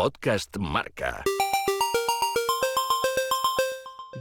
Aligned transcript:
Podcast 0.00 0.56
Marca. 0.56 1.22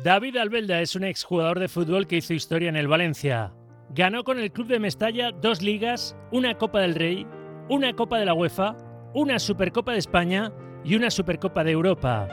David 0.04 0.36
Albelda 0.36 0.82
es 0.82 0.98
un 0.98 1.06
exjugador 1.06 1.58
de 1.58 1.70
fútbol 1.70 2.06
que 2.06 2.18
hizo 2.18 2.34
historia 2.34 2.68
en 2.68 2.76
el 2.76 2.90
Valencia. 2.90 3.54
Ganó 3.92 4.26
con 4.26 4.40
el 4.40 4.52
club 4.52 4.68
de 4.68 4.78
Mestalla 4.78 5.32
dos 5.32 5.62
ligas, 5.62 6.18
una 6.34 6.56
Copa 6.56 6.82
del 6.82 6.96
Rey, 6.96 7.26
una 7.70 7.94
Copa 7.94 8.20
de 8.20 8.26
la 8.26 8.34
UEFA, 8.34 8.76
una 9.14 9.40
Supercopa 9.40 9.94
de 9.94 10.00
España 10.00 10.52
y 10.84 10.96
una 10.96 11.10
Supercopa 11.10 11.64
de 11.64 11.72
Europa. 11.72 12.28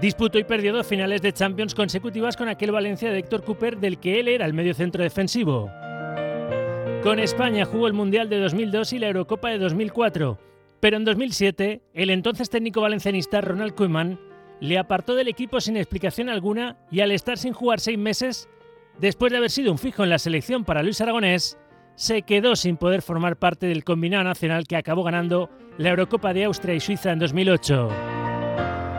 Disputó 0.00 0.38
y 0.38 0.44
perdió 0.44 0.72
dos 0.72 0.86
finales 0.86 1.20
de 1.20 1.32
Champions 1.32 1.74
consecutivas 1.74 2.36
con 2.36 2.46
aquel 2.46 2.70
Valencia 2.70 3.10
de 3.10 3.18
Héctor 3.18 3.42
Cooper 3.42 3.76
del 3.76 3.98
que 3.98 4.20
él 4.20 4.28
era 4.28 4.46
el 4.46 4.54
medio 4.54 4.72
centro 4.72 5.02
defensivo. 5.02 5.68
Con 7.02 7.18
España 7.18 7.64
jugó 7.64 7.88
el 7.88 7.92
Mundial 7.92 8.28
de 8.28 8.38
2002 8.38 8.92
y 8.92 8.98
la 9.00 9.08
Eurocopa 9.08 9.50
de 9.50 9.58
2004, 9.58 10.38
pero 10.84 10.98
en 10.98 11.06
2007 11.06 11.80
el 11.94 12.10
entonces 12.10 12.50
técnico 12.50 12.82
valencianista 12.82 13.40
Ronald 13.40 13.74
Koeman 13.74 14.20
le 14.60 14.76
apartó 14.76 15.14
del 15.14 15.28
equipo 15.28 15.58
sin 15.58 15.78
explicación 15.78 16.28
alguna 16.28 16.76
y 16.90 17.00
al 17.00 17.10
estar 17.10 17.38
sin 17.38 17.54
jugar 17.54 17.80
seis 17.80 17.96
meses, 17.96 18.50
después 18.98 19.32
de 19.32 19.38
haber 19.38 19.50
sido 19.50 19.72
un 19.72 19.78
fijo 19.78 20.04
en 20.04 20.10
la 20.10 20.18
selección 20.18 20.62
para 20.62 20.82
Luis 20.82 21.00
Aragonés, 21.00 21.56
se 21.94 22.20
quedó 22.20 22.54
sin 22.54 22.76
poder 22.76 23.00
formar 23.00 23.38
parte 23.38 23.66
del 23.66 23.82
combinado 23.82 24.24
nacional 24.24 24.66
que 24.66 24.76
acabó 24.76 25.04
ganando 25.04 25.48
la 25.78 25.88
Eurocopa 25.88 26.34
de 26.34 26.44
Austria 26.44 26.74
y 26.74 26.80
Suiza 26.80 27.12
en 27.12 27.18
2008. 27.18 27.88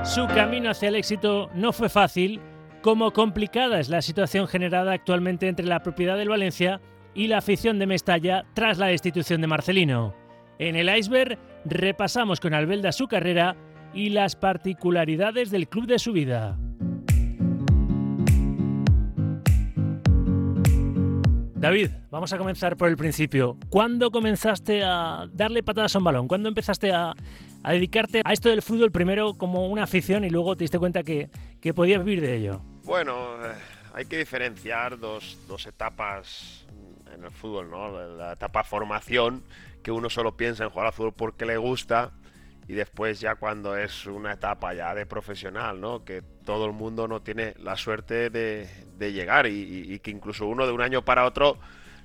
Su 0.05 0.25
camino 0.25 0.72
hacia 0.72 0.89
el 0.89 0.95
éxito 0.95 1.52
no 1.53 1.72
fue 1.72 1.89
fácil, 1.89 2.41
como 2.81 3.13
complicada 3.13 3.80
es 3.80 3.89
la 3.89 4.02
situación 4.02 4.47
generada 4.47 4.91
actualmente 4.91 5.47
entre 5.47 5.67
la 5.67 5.83
propiedad 5.83 6.17
del 6.17 6.30
Valencia 6.30 6.81
y 7.13 7.27
la 7.27 7.38
afición 7.38 7.77
de 7.77 7.86
Mestalla 7.86 8.44
tras 8.55 8.80
la 8.80 8.88
destitución 8.88 9.39
de 9.39 9.45
Marcelino. 9.45 10.24
En 10.58 10.76
el 10.76 10.95
iceberg 10.95 11.38
repasamos 11.66 12.40
con 12.40 12.54
Albelda 12.54 12.91
su 12.91 13.08
carrera 13.08 13.55
y 13.94 14.09
las 14.09 14.36
particularidades 14.36 15.52
del 15.52 15.68
club 15.68 15.86
de 15.86 16.00
su 16.00 16.14
vida. 16.14 16.58
David, 21.56 21.89
vamos 22.12 22.31
a 22.31 22.38
comenzar 22.38 22.78
por 22.78 22.89
el 22.89 22.95
principio. 22.95 23.58
¿Cuándo 23.70 24.12
comenzaste 24.12 24.84
a 24.84 25.25
darle 25.34 25.64
patadas 25.64 25.95
a 25.95 25.97
un 25.97 26.03
balón? 26.03 26.28
¿Cuándo 26.28 26.47
empezaste 26.47 26.94
a, 26.94 27.16
dedicarte 27.64 28.22
a 28.23 28.34
esto 28.34 28.50
del 28.50 28.62
fútbol 28.62 28.92
primero 28.92 29.34
como 29.34 29.67
una 29.67 29.84
afición 29.84 30.23
y 30.23 30.30
luego 30.30 30.56
te 30.56 30.66
diste 30.66 30.78
cuenta 30.78 31.02
que, 31.03 31.30
que 31.59 31.73
podías 31.73 32.06
vivir 32.06 32.22
de 32.22 32.36
ello? 32.36 32.62
Bueno, 32.84 33.44
eh, 33.44 33.53
hay 33.94 34.06
que 34.06 34.17
diferenciar 34.17 35.00
dos, 35.00 35.40
dos 35.47 35.66
etapas 35.66 36.67
en 37.14 37.23
el 37.23 37.31
fútbol, 37.31 37.72
¿no? 37.72 37.90
La 38.16 38.34
etapa 38.34 38.64
formación, 38.64 39.44
que 39.86 39.91
uno 39.91 40.09
solo 40.09 40.36
piensa 40.36 40.64
en 40.64 40.72
jugar 40.72 40.88
al 40.88 40.94
fútbol 40.94 41.14
porque 41.14 41.45
le 41.45 41.58
gusta, 41.58 42.11
y 42.67 42.73
después 42.73 43.19
ya 43.19 43.36
cuando 43.36 43.78
es 43.78 44.08
una 44.08 44.33
etapa 44.33 44.73
ya 44.73 44.95
de 44.95 45.05
profesional, 45.05 45.80
¿no? 45.80 46.03
Que 46.03 46.23
todo 46.44 46.66
el 46.66 46.72
mundo 46.72 47.08
no 47.08 47.22
tiene 47.22 47.53
la 47.59 47.78
suerte 47.78 48.31
de, 48.31 48.67
llegar 48.97 49.45
y, 49.45 50.00
que 50.00 50.09
incluso 50.09 50.47
uno 50.47 50.66
de 50.66 50.72
un 50.72 50.81
año 50.81 51.06
para 51.06 51.23
otro 51.23 51.59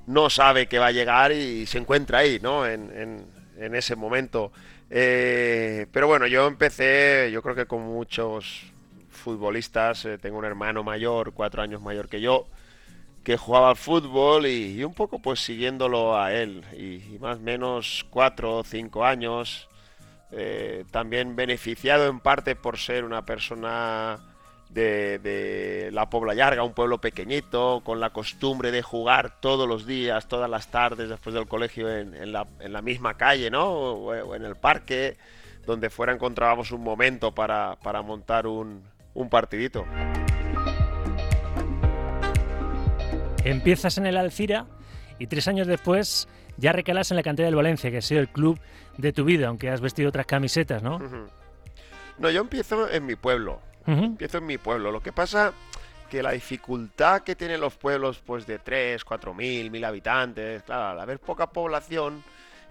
no 0.07 0.29
sabe 0.29 0.67
que 0.67 0.79
va 0.79 0.89
a 0.89 0.93
llegar 0.93 1.33
y 1.33 1.65
se 1.65 1.79
encuentra 1.79 2.19
ahí, 2.19 2.39
¿no? 2.43 2.67
En, 2.67 3.25
ese 3.57 3.97
momento. 3.97 4.53
Eh, 4.91 5.87
pero 5.91 6.07
bueno, 6.07 6.27
yo 6.27 6.49
empecé, 6.49 7.31
yo 7.33 7.41
creo 7.41 7.55
que 7.55 7.65
con 7.65 7.81
muchos 7.81 8.71
futbolistas, 9.09 10.05
eh, 10.05 10.19
tengo 10.19 10.37
un 10.37 10.45
hermano 10.45 10.83
mayor, 10.83 11.33
cuatro 11.33 11.63
años 11.63 11.81
mayor 11.81 12.11
que 12.11 12.21
yo, 12.21 12.47
que 13.25 13.37
jugaba 13.37 13.71
al 13.71 13.77
fútbol 13.77 14.47
y, 14.47 14.83
un 14.85 14.95
poco 14.95 15.19
pues 15.21 15.41
siguiéndolo 15.41 16.19
a 16.19 16.33
él, 16.33 16.65
y, 16.73 17.19
más 17.19 17.39
o 17.39 17.41
menos 17.41 18.07
cuatro 18.11 18.59
o 18.59 18.65
cinco 18.65 19.05
años 19.05 19.69
eh, 20.33 20.85
también 20.91 21.37
beneficiado 21.37 22.07
en 22.09 22.21
parte 22.21 22.55
por 22.55 22.79
ser 22.79 23.05
una 23.05 23.25
persona 23.25 24.21
de, 24.71 25.91
la 25.93 26.09
Pobla 26.09 26.35
Llarga, 26.35 26.63
un 26.63 26.73
pueblo 26.73 26.99
pequeñito, 26.99 27.83
con 27.85 28.01
la 28.01 28.11
costumbre 28.11 28.71
de 28.71 28.83
jugar 28.83 29.41
todos 29.41 29.69
los 29.69 29.87
días, 29.87 30.29
todas 30.29 30.49
las 30.49 30.69
tardes 30.69 31.09
después 31.09 31.35
del 31.35 31.49
colegio 31.49 31.91
en, 31.91 32.33
la, 32.33 32.83
misma 32.83 33.15
calle, 33.15 33.51
¿no? 33.51 33.69
O, 33.69 34.35
en 34.35 34.45
el 34.45 34.57
parque, 34.57 35.17
donde 35.67 35.91
fuera 35.91 36.13
encontrábamos 36.13 36.71
un 36.71 36.83
momento 36.83 37.33
para, 37.33 37.77
montar 38.05 38.47
un, 38.47 38.85
un 39.15 39.29
partidito. 39.29 39.85
Empiezas 43.45 43.99
en 43.99 44.07
el 44.07 44.17
Alcira 44.17 44.67
y 45.19 45.27
tres 45.27 45.49
años 45.49 45.67
después 45.67 46.29
ya 46.57 46.73
recalas 46.73 47.11
en 47.11 47.17
la 47.17 47.23
cantera 47.23 47.47
del 47.47 47.55
Valencia, 47.55 47.91
que 47.91 47.99
ha 47.99 48.03
sido 48.03 48.21
el 48.21 48.29
club 48.29 48.59
de 48.99 49.13
tu 49.13 49.25
vida, 49.25 49.49
aunque 49.49 49.71
has 49.71 49.81
vestido 49.81 50.11
otras 50.11 50.27
camisetas, 50.27 50.83
¿no? 50.83 51.01
No, 52.19 52.31
yo 52.31 52.41
empiezo 52.43 52.91
en 52.91 53.07
mi 53.07 53.17
pueblo. 53.17 53.61
Empiezo 53.87 54.39
en 54.39 54.47
mi 54.47 54.59
pueblo. 54.59 54.93
Lo 54.93 55.03
que 55.03 55.13
pasa 55.13 55.53
que 56.11 56.23
la 56.23 56.33
dificultad 56.33 57.23
que 57.23 57.35
tienen 57.35 57.61
los 57.61 57.75
pueblos 57.75 58.21
pues 58.25 58.47
de 58.47 58.59
3, 58.59 59.05
4 59.05 59.33
mil, 59.33 59.71
mil 59.71 59.85
habitantes, 59.85 60.63
claro, 60.65 60.89
al 60.89 61.01
haber 61.01 61.19
poca 61.19 61.47
población 61.49 62.23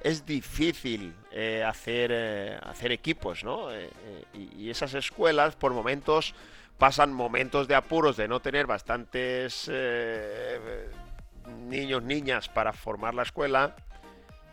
es 0.02 0.26
difícil 0.26 1.14
eh, 1.32 1.64
hacer, 1.66 2.12
eh, 2.14 2.60
hacer 2.62 2.92
equipos, 2.92 3.44
¿no? 3.44 3.72
Eh, 3.72 3.90
y, 4.34 4.70
esas 4.70 4.94
escuelas 4.94 5.56
por 5.56 5.74
momentos 5.74 6.36
pasan 6.80 7.14
momentos 7.14 7.68
de 7.68 7.76
apuros 7.76 8.18
de 8.18 8.28
no 8.28 8.40
tener 8.40 8.66
bastantes 8.66 9.70
niños, 11.68 12.02
niñas 12.02 12.50
para 12.50 12.74
formar 12.74 13.14
la 13.14 13.24
escuela. 13.24 13.76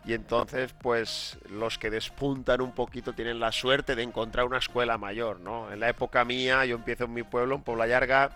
Y 0.05 0.13
entonces, 0.13 0.73
pues 0.81 1.37
los 1.49 1.77
que 1.77 1.89
despuntan 1.89 2.61
un 2.61 2.71
poquito 2.71 3.11
tienen 3.11 3.41
la 3.41 3.51
suerte 3.51 3.93
de 3.93 4.03
encontrar 4.03 4.45
una 4.45 4.59
escuela 4.59 4.97
mayor, 4.97 5.41
¿no? 5.41 5.69
En 5.69 5.81
la 5.81 5.89
época 5.89 6.23
mía, 6.23 6.63
yo 6.63 6.77
empiezo 6.77 7.03
en 7.05 7.13
mi 7.13 7.23
pueblo, 7.23 7.55
en 7.55 7.61
Puebla 7.61 7.87
Larga, 7.87 8.29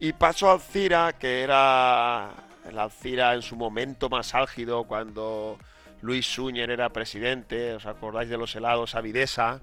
y 0.00 0.12
paso 0.14 0.50
a 0.50 0.54
Alcira, 0.54 1.12
que 1.12 1.42
era 1.42 2.30
el 2.68 2.76
Alcira 2.76 3.34
en 3.34 3.42
su 3.42 3.54
momento 3.54 4.08
más 4.08 4.34
álgido, 4.34 4.82
cuando 4.82 5.58
Luis 6.00 6.26
Suñer 6.26 6.70
era 6.70 6.88
presidente, 6.88 7.74
¿os 7.74 7.86
acordáis 7.86 8.28
de 8.28 8.38
los 8.38 8.56
helados 8.56 8.96
Avidesa? 8.96 9.60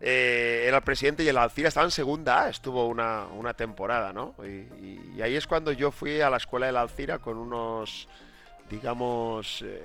Eh, 0.00 0.64
era 0.66 0.78
el 0.78 0.82
presidente 0.82 1.22
y 1.22 1.28
el 1.28 1.38
Alcira 1.38 1.68
estaba 1.68 1.86
en 1.86 1.90
segunda 1.90 2.48
estuvo 2.48 2.86
una, 2.86 3.54
temporada, 3.56 4.12
¿no? 4.12 4.34
Y, 4.44 5.20
ahí 5.22 5.36
es 5.36 5.46
cuando 5.46 5.72
yo 5.72 5.90
fui 5.90 6.20
a 6.20 6.28
la 6.28 6.36
escuela 6.36 6.66
del 6.66 6.76
Alcira 6.76 7.20
con 7.20 7.38
unos, 7.38 8.08
digamos, 8.68 9.62
eh, 9.62 9.82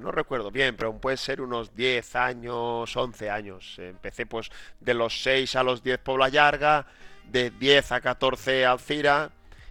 no 0.00 0.12
recuerdo 0.12 0.50
bien, 0.50 0.76
pero 0.76 0.96
puede 0.98 1.16
ser 1.16 1.40
unos 1.40 1.74
10 1.74 2.16
años, 2.16 2.96
11 2.96 3.30
años. 3.30 3.76
Empecé 3.78 4.26
pues 4.26 4.50
de 4.80 4.94
los 4.94 5.22
6 5.22 5.56
a 5.56 5.62
los 5.62 5.82
10 5.82 5.98
Pobla 5.98 6.28
Larga, 6.28 6.86
de 7.24 7.50
10 7.50 7.92
a 7.92 8.00
14 8.00 8.66
Alcira 8.66 9.30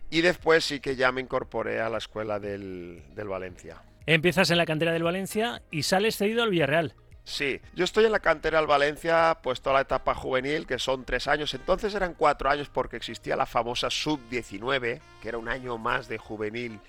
y 0.09 0.21
después 0.21 0.63
sí 0.65 0.79
que 0.79 0.95
ya 0.95 1.11
me 1.11 1.21
incorporé 1.21 1.79
a 1.81 1.89
la 1.89 1.97
escuela 1.97 2.39
del, 2.39 3.03
del 3.15 3.27
Valencia. 3.27 3.81
Empiezas 4.05 4.51
en 4.51 4.57
la 4.57 4.65
cantera 4.65 4.93
del 4.93 5.03
Valencia 5.03 5.61
y 5.71 5.83
sales 5.83 6.17
cedido 6.17 6.43
al 6.43 6.49
Villarreal. 6.49 6.93
Sí, 7.25 7.59
yo 7.73 7.83
estoy 7.83 8.05
en 8.05 8.11
la 8.11 8.19
cantera 8.19 8.59
del 8.59 8.67
Valencia, 8.67 9.39
pues 9.41 9.59
toda 9.59 9.73
la 9.73 9.81
etapa 9.81 10.13
juvenil, 10.13 10.67
que 10.67 10.77
son 10.77 11.03
tres 11.05 11.27
años. 11.27 11.53
Entonces 11.55 11.93
eran 11.95 12.13
cuatro 12.13 12.51
años 12.51 12.69
porque 12.69 12.97
existía 12.97 13.35
la 13.35 13.47
famosa 13.47 13.89
sub-19, 13.89 15.01
que 15.21 15.27
era 15.27 15.39
un 15.39 15.49
año 15.49 15.79
más 15.79 16.07
de 16.07 16.19
juvenil 16.19 16.79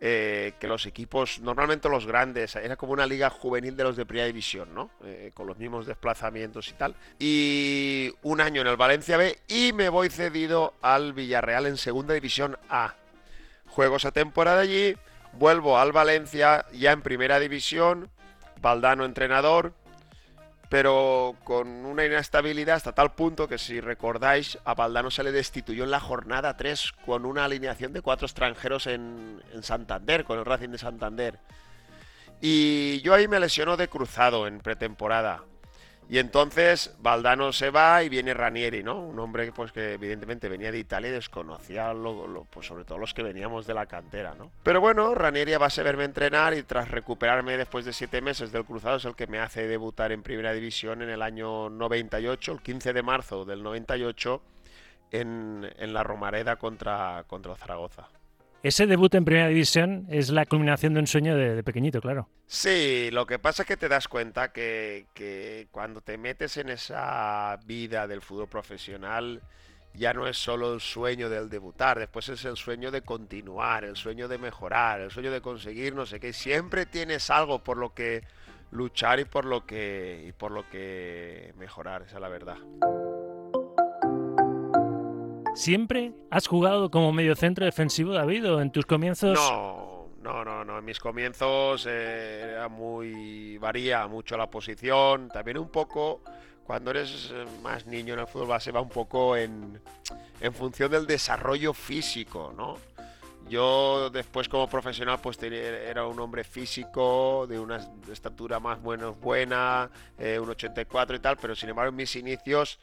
eh, 0.00 0.52
que 0.60 0.68
los 0.68 0.86
equipos, 0.86 1.40
normalmente 1.40 1.88
los 1.88 2.06
grandes, 2.06 2.54
era 2.54 2.76
como 2.76 2.92
una 2.92 3.04
liga 3.04 3.30
juvenil 3.30 3.76
de 3.76 3.82
los 3.82 3.96
de 3.96 4.06
primera 4.06 4.26
división, 4.26 4.74
¿no? 4.74 4.90
Eh, 5.02 5.32
con 5.34 5.46
los 5.48 5.56
mismos 5.58 5.86
desplazamientos 5.86 6.68
y 6.68 6.72
tal. 6.74 6.94
Y 7.18 8.12
un 8.22 8.40
año 8.40 8.60
en 8.60 8.68
el 8.68 8.76
Valencia 8.76 9.16
B 9.16 9.38
y 9.48 9.72
me 9.72 9.88
voy 9.88 10.08
cedido 10.08 10.74
al 10.82 11.14
Villarreal 11.14 11.66
en 11.66 11.78
segunda 11.78 12.14
división 12.14 12.58
A. 12.68 12.94
Juego 13.66 13.96
esa 13.96 14.12
temporada 14.12 14.60
allí, 14.60 14.94
vuelvo 15.32 15.78
al 15.78 15.90
Valencia 15.90 16.64
ya 16.72 16.92
en 16.92 17.02
primera 17.02 17.40
división 17.40 18.10
Valdano 18.64 19.04
entrenador, 19.04 19.74
pero 20.70 21.36
con 21.44 21.68
una 21.68 22.06
inestabilidad 22.06 22.76
hasta 22.76 22.92
tal 22.92 23.12
punto 23.12 23.46
que 23.46 23.58
si 23.58 23.78
recordáis, 23.78 24.58
a 24.64 24.72
Valdano 24.72 25.10
se 25.10 25.22
le 25.22 25.32
destituyó 25.32 25.84
en 25.84 25.90
la 25.90 26.00
jornada 26.00 26.56
3 26.56 26.92
con 27.04 27.26
una 27.26 27.44
alineación 27.44 27.92
de 27.92 28.00
cuatro 28.00 28.26
extranjeros 28.26 28.86
en, 28.86 29.42
en 29.52 29.62
Santander, 29.62 30.24
con 30.24 30.38
el 30.38 30.46
Racing 30.46 30.70
de 30.70 30.78
Santander. 30.78 31.38
Y 32.40 33.02
yo 33.02 33.12
ahí 33.12 33.28
me 33.28 33.38
lesionó 33.38 33.76
de 33.76 33.88
cruzado 33.88 34.46
en 34.46 34.60
pretemporada. 34.60 35.42
Y 36.08 36.18
entonces 36.18 36.94
Valdano 37.00 37.52
se 37.52 37.70
va 37.70 38.02
y 38.02 38.08
viene 38.08 38.34
Ranieri, 38.34 38.82
¿no? 38.82 39.00
Un 39.00 39.18
hombre 39.18 39.50
pues, 39.52 39.72
que 39.72 39.94
evidentemente 39.94 40.48
venía 40.48 40.70
de 40.70 40.78
Italia 40.78 41.08
y 41.08 41.12
desconocía 41.12 41.94
lo, 41.94 42.46
pues, 42.50 42.66
sobre 42.66 42.84
todo 42.84 42.98
los 42.98 43.14
que 43.14 43.22
veníamos 43.22 43.66
de 43.66 43.74
la 43.74 43.86
cantera, 43.86 44.34
¿no? 44.34 44.50
Pero 44.62 44.80
bueno, 44.80 45.14
Ranieri 45.14 45.54
va 45.54 45.66
a 45.66 45.82
verme 45.82 46.04
entrenar 46.04 46.54
y 46.54 46.62
tras 46.62 46.90
recuperarme 46.90 47.56
después 47.56 47.84
de 47.84 47.92
siete 47.92 48.20
meses 48.20 48.52
del 48.52 48.64
cruzado 48.64 48.96
es 48.96 49.04
el 49.06 49.16
que 49.16 49.26
me 49.26 49.38
hace 49.38 49.66
debutar 49.66 50.12
en 50.12 50.22
Primera 50.22 50.52
División 50.52 51.02
en 51.02 51.08
el 51.08 51.22
año 51.22 51.70
98, 51.70 52.52
el 52.52 52.60
15 52.60 52.92
de 52.92 53.02
marzo 53.02 53.44
del 53.44 53.62
98, 53.62 54.42
en, 55.10 55.70
en 55.78 55.94
la 55.94 56.02
Romareda 56.02 56.56
contra, 56.56 57.24
contra 57.26 57.54
Zaragoza. 57.54 58.08
Ese 58.64 58.86
debut 58.86 59.14
en 59.14 59.26
Primera 59.26 59.48
División 59.48 60.06
es 60.08 60.30
la 60.30 60.46
culminación 60.46 60.94
de 60.94 61.00
un 61.00 61.06
sueño 61.06 61.36
de, 61.36 61.62
pequeñito, 61.62 62.00
claro. 62.00 62.30
Sí, 62.46 63.10
lo 63.12 63.26
que 63.26 63.38
pasa 63.38 63.62
es 63.62 63.68
que 63.68 63.76
te 63.76 63.90
das 63.90 64.08
cuenta 64.08 64.52
que, 64.52 65.04
que 65.12 65.68
cuando 65.70 66.00
te 66.00 66.16
metes 66.16 66.56
en 66.56 66.70
esa 66.70 67.58
vida 67.66 68.06
del 68.06 68.22
fútbol 68.22 68.48
profesional, 68.48 69.42
ya 69.92 70.14
no 70.14 70.26
es 70.26 70.38
solo 70.38 70.72
el 70.72 70.80
sueño 70.80 71.28
del 71.28 71.50
debutar, 71.50 71.98
después 71.98 72.30
es 72.30 72.42
el 72.46 72.56
sueño 72.56 72.90
de 72.90 73.02
continuar, 73.02 73.84
el 73.84 73.96
sueño 73.96 74.28
de 74.28 74.38
mejorar, 74.38 75.02
el 75.02 75.10
sueño 75.10 75.30
de 75.30 75.42
conseguir 75.42 75.94
no 75.94 76.06
sé 76.06 76.18
qué. 76.18 76.32
Siempre 76.32 76.86
tienes 76.86 77.28
algo 77.28 77.62
por 77.62 77.76
lo 77.76 77.92
que 77.92 78.22
luchar 78.70 79.20
y 79.20 79.26
por 79.26 79.44
lo 79.44 79.66
que, 79.66 80.24
y 80.26 80.32
por 80.32 80.52
lo 80.52 80.66
que 80.70 81.52
mejorar, 81.58 82.00
esa 82.00 82.14
es 82.14 82.20
la 82.22 82.28
verdad. 82.30 82.56
¿Siempre 85.54 86.12
has 86.30 86.48
jugado 86.48 86.90
como 86.90 87.12
medio 87.12 87.36
centro 87.36 87.64
defensivo, 87.64 88.12
David, 88.12 88.52
o 88.52 88.60
en 88.60 88.72
tus 88.72 88.86
comienzos? 88.86 89.38
No, 89.38 90.08
no, 90.20 90.44
no, 90.44 90.64
no. 90.64 90.78
En 90.78 90.84
mis 90.84 90.98
comienzos 90.98 91.86
eh, 91.88 92.50
era 92.54 92.68
muy. 92.68 93.56
varía 93.58 94.06
mucho 94.08 94.36
la 94.36 94.50
posición. 94.50 95.28
También 95.28 95.58
un 95.58 95.68
poco. 95.68 96.22
Cuando 96.64 96.90
eres 96.90 97.30
eh, 97.32 97.44
más 97.62 97.86
niño 97.86 98.14
en 98.14 98.20
el 98.20 98.26
fútbol 98.26 98.48
base 98.48 98.72
va 98.72 98.80
un 98.80 98.88
poco 98.88 99.36
en, 99.36 99.80
en 100.40 100.54
función 100.54 100.90
del 100.90 101.06
desarrollo 101.06 101.72
físico, 101.72 102.52
¿no? 102.56 102.76
Yo 103.48 104.08
después 104.08 104.48
como 104.48 104.66
profesional 104.66 105.18
pues 105.22 105.38
era 105.42 106.06
un 106.06 106.18
hombre 106.18 106.42
físico, 106.42 107.46
de 107.46 107.60
una 107.60 107.76
estatura 108.10 108.58
más 108.58 108.80
bueno, 108.80 109.12
buena, 109.12 109.90
eh, 110.18 110.38
un 110.38 110.48
84 110.48 111.16
y 111.16 111.18
tal, 111.18 111.36
pero 111.36 111.54
sin 111.54 111.68
embargo 111.68 111.90
en 111.90 111.96
mis 111.96 112.16
inicios 112.16 112.78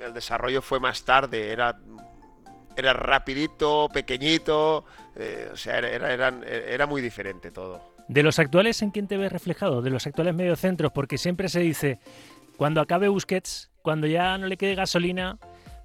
el 0.00 0.14
desarrollo 0.14 0.62
fue 0.62 0.80
más 0.80 1.04
tarde, 1.04 1.52
era, 1.52 1.78
era 2.76 2.92
rapidito, 2.92 3.88
pequeñito, 3.92 4.84
eh, 5.16 5.50
o 5.52 5.56
sea, 5.56 5.78
era, 5.78 6.12
era, 6.12 6.86
muy 6.86 7.02
diferente 7.02 7.50
todo. 7.50 7.94
¿De 8.08 8.22
los 8.22 8.38
actuales 8.38 8.80
en 8.82 8.90
quién 8.90 9.06
te 9.06 9.16
ves 9.16 9.32
reflejado? 9.32 9.82
De 9.82 9.90
los 9.90 10.06
actuales 10.06 10.34
mediocentros, 10.34 10.92
porque 10.92 11.18
siempre 11.18 11.48
se 11.48 11.60
dice, 11.60 11.98
cuando 12.56 12.80
acabe 12.80 13.08
Busquets, 13.08 13.70
cuando 13.82 14.06
ya 14.06 14.38
no 14.38 14.46
le 14.46 14.56
quede 14.56 14.74
gasolina 14.74 15.38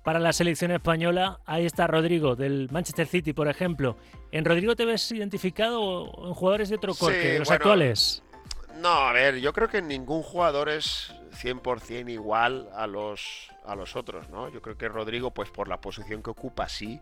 para 0.04 0.20
la 0.20 0.34
selección 0.34 0.72
española, 0.72 1.40
ahí 1.46 1.66
está 1.66 1.88
Rodrigo, 1.88 2.36
del 2.36 2.70
Manchester 2.72 3.08
City, 3.08 3.34
por 3.34 3.48
ejemplo. 3.48 3.98
¿En 4.32 4.46
Rodrigo 4.46 4.76
te 4.76 4.86
ves 4.86 5.12
identificado 5.12 6.28
en 6.28 6.34
jugadores 6.34 6.70
de 6.70 6.76
otro 6.76 6.94
corte, 6.94 7.34
de 7.34 7.40
los 7.40 7.52
actuales? 7.52 8.24
No, 8.82 8.90
a 8.90 9.14
ver, 9.14 9.40
yo 9.40 9.54
creo 9.54 9.70
que 9.70 9.82
ningún 9.82 10.24
jugador 10.24 10.68
es 10.70 11.14
100% 11.42 12.10
igual 12.12 12.70
a 12.76 12.88
los, 12.88 13.50
a 13.66 13.76
los 13.76 13.96
otros, 13.96 14.30
¿no? 14.30 14.50
Yo 14.50 14.62
creo 14.62 14.78
que 14.78 14.88
Rodrigo, 14.88 15.32
pues 15.32 15.50
por 15.50 15.68
la 15.68 15.80
posición 15.80 16.22
que 16.22 16.30
ocupa, 16.30 16.68
sí. 16.70 17.00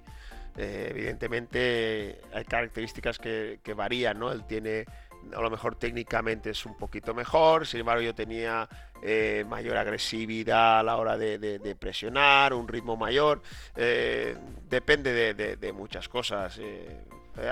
Eh, 0.58 0.88
evidentemente 0.90 2.20
hay 2.34 2.44
características 2.44 3.20
que, 3.20 3.60
varían, 3.76 4.20
¿no? 4.20 4.32
Él 4.32 4.44
tiene, 4.46 4.86
a 5.34 5.42
lo 5.42 5.50
mejor 5.50 5.76
técnicamente 5.76 6.50
es 6.50 6.66
un 6.66 6.78
poquito 6.78 7.14
mejor, 7.14 7.66
sin 7.66 7.80
embargo 7.82 8.02
yo 8.02 8.14
tenía 8.14 8.68
eh, 9.02 9.46
mayor 9.48 9.78
agresividad 9.78 10.80
a 10.80 10.84
la 10.84 10.98
hora 10.98 11.18
de, 11.18 11.76
presionar, 11.80 12.54
un 12.54 12.68
ritmo 12.68 12.98
mayor, 12.98 13.42
eh, 13.76 14.36
depende 14.70 15.34
de, 15.34 15.74
muchas 15.74 16.10
cosas. 16.10 16.60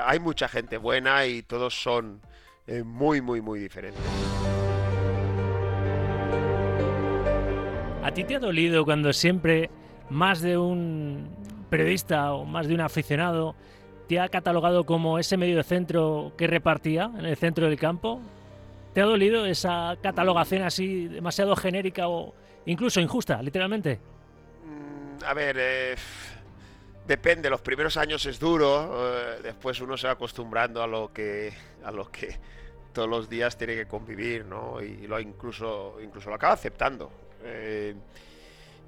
hay 0.06 0.20
mucha 0.20 0.50
gente 0.50 0.78
buena 0.78 1.26
y 1.26 1.44
todos 1.44 1.82
son 1.82 2.22
muy, 2.84 3.22
muy, 3.22 3.42
muy 3.42 3.60
diferentes. 3.60 4.69
¿A 8.10 8.12
ti 8.12 8.24
te 8.24 8.38
ha 8.38 8.40
dolido 8.40 8.86
cuando 8.86 9.14
siempre 9.14 9.70
más 10.10 10.42
de 10.42 10.58
un 10.58 11.30
periodista 11.70 12.34
o 12.34 12.44
más 12.44 12.68
de 12.68 12.74
un 12.74 12.82
aficionado 12.82 13.56
te 14.08 14.20
ha 14.20 14.30
catalogado 14.30 14.84
como 14.84 15.20
ese 15.20 15.38
medio 15.38 15.62
centro 15.62 16.34
que 16.36 16.48
repartía 16.48 17.12
en 17.20 17.28
el 17.28 17.38
centro 17.38 17.68
del 17.68 17.78
campo? 17.78 18.20
¿Te 18.96 19.02
ha 19.02 19.06
dolido 19.06 19.46
esa 19.46 19.96
catalogación 20.02 20.64
así 20.64 21.08
demasiado 21.08 21.56
genérica 21.56 22.08
o 22.08 22.34
incluso 22.66 23.00
injusta, 23.00 23.44
literalmente? 23.44 24.00
Mm, 24.66 25.24
a 25.24 25.34
ver, 25.36 25.58
eh, 25.60 25.96
depende. 27.06 27.48
Los 27.48 27.62
primeros 27.62 27.96
años 27.96 28.26
es 28.26 28.40
duro. 28.40 28.90
Eh, 29.06 29.42
después 29.44 29.80
uno 29.82 29.96
se 29.98 30.08
va 30.08 30.14
acostumbrando 30.14 30.82
a 30.82 30.88
lo 30.88 31.14
que 31.14 31.54
a 31.84 31.92
lo 31.92 32.10
que 32.10 32.40
todos 32.92 33.08
los 33.08 33.30
días 33.30 33.56
tiene 33.56 33.76
que 33.76 33.86
convivir, 33.86 34.46
¿no? 34.46 34.82
Y 34.82 35.06
lo 35.06 35.20
incluso 35.20 36.00
incluso 36.02 36.30
lo 36.30 36.38
acaba 36.38 36.54
aceptando. 36.54 37.29
Eh, 37.44 37.96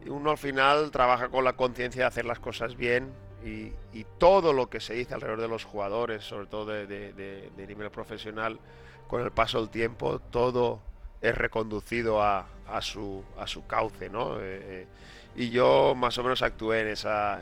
uno 0.07 0.31
al 0.31 0.37
final 0.37 0.91
trabaja 0.91 1.29
con 1.29 1.43
la 1.43 1.53
conciencia 1.53 2.03
de 2.03 2.07
hacer 2.07 2.25
las 2.25 2.39
cosas 2.39 2.75
bien 2.75 3.11
y, 3.43 3.71
todo 4.17 4.53
lo 4.53 4.69
que 4.69 4.79
se 4.79 4.93
dice 4.93 5.15
alrededor 5.15 5.41
de 5.41 5.47
los 5.47 5.63
jugadores, 5.63 6.23
sobre 6.23 6.45
todo 6.45 6.67
de, 6.67 7.49
nivel 7.57 7.89
profesional, 7.89 8.59
con 9.07 9.21
el 9.23 9.31
paso 9.31 9.59
del 9.59 9.69
tiempo, 9.69 10.19
todo 10.19 10.79
es 11.21 11.35
reconducido 11.35 12.21
a, 12.21 12.45
su, 12.81 13.23
cauce, 13.67 14.09
¿no? 14.09 14.37
Eh, 14.37 14.41
eh, 14.43 14.87
y 15.35 15.49
yo 15.49 15.95
más 15.95 16.17
o 16.19 16.23
menos 16.23 16.43
actué 16.43 16.81
en 16.81 16.87
esa, 16.89 17.39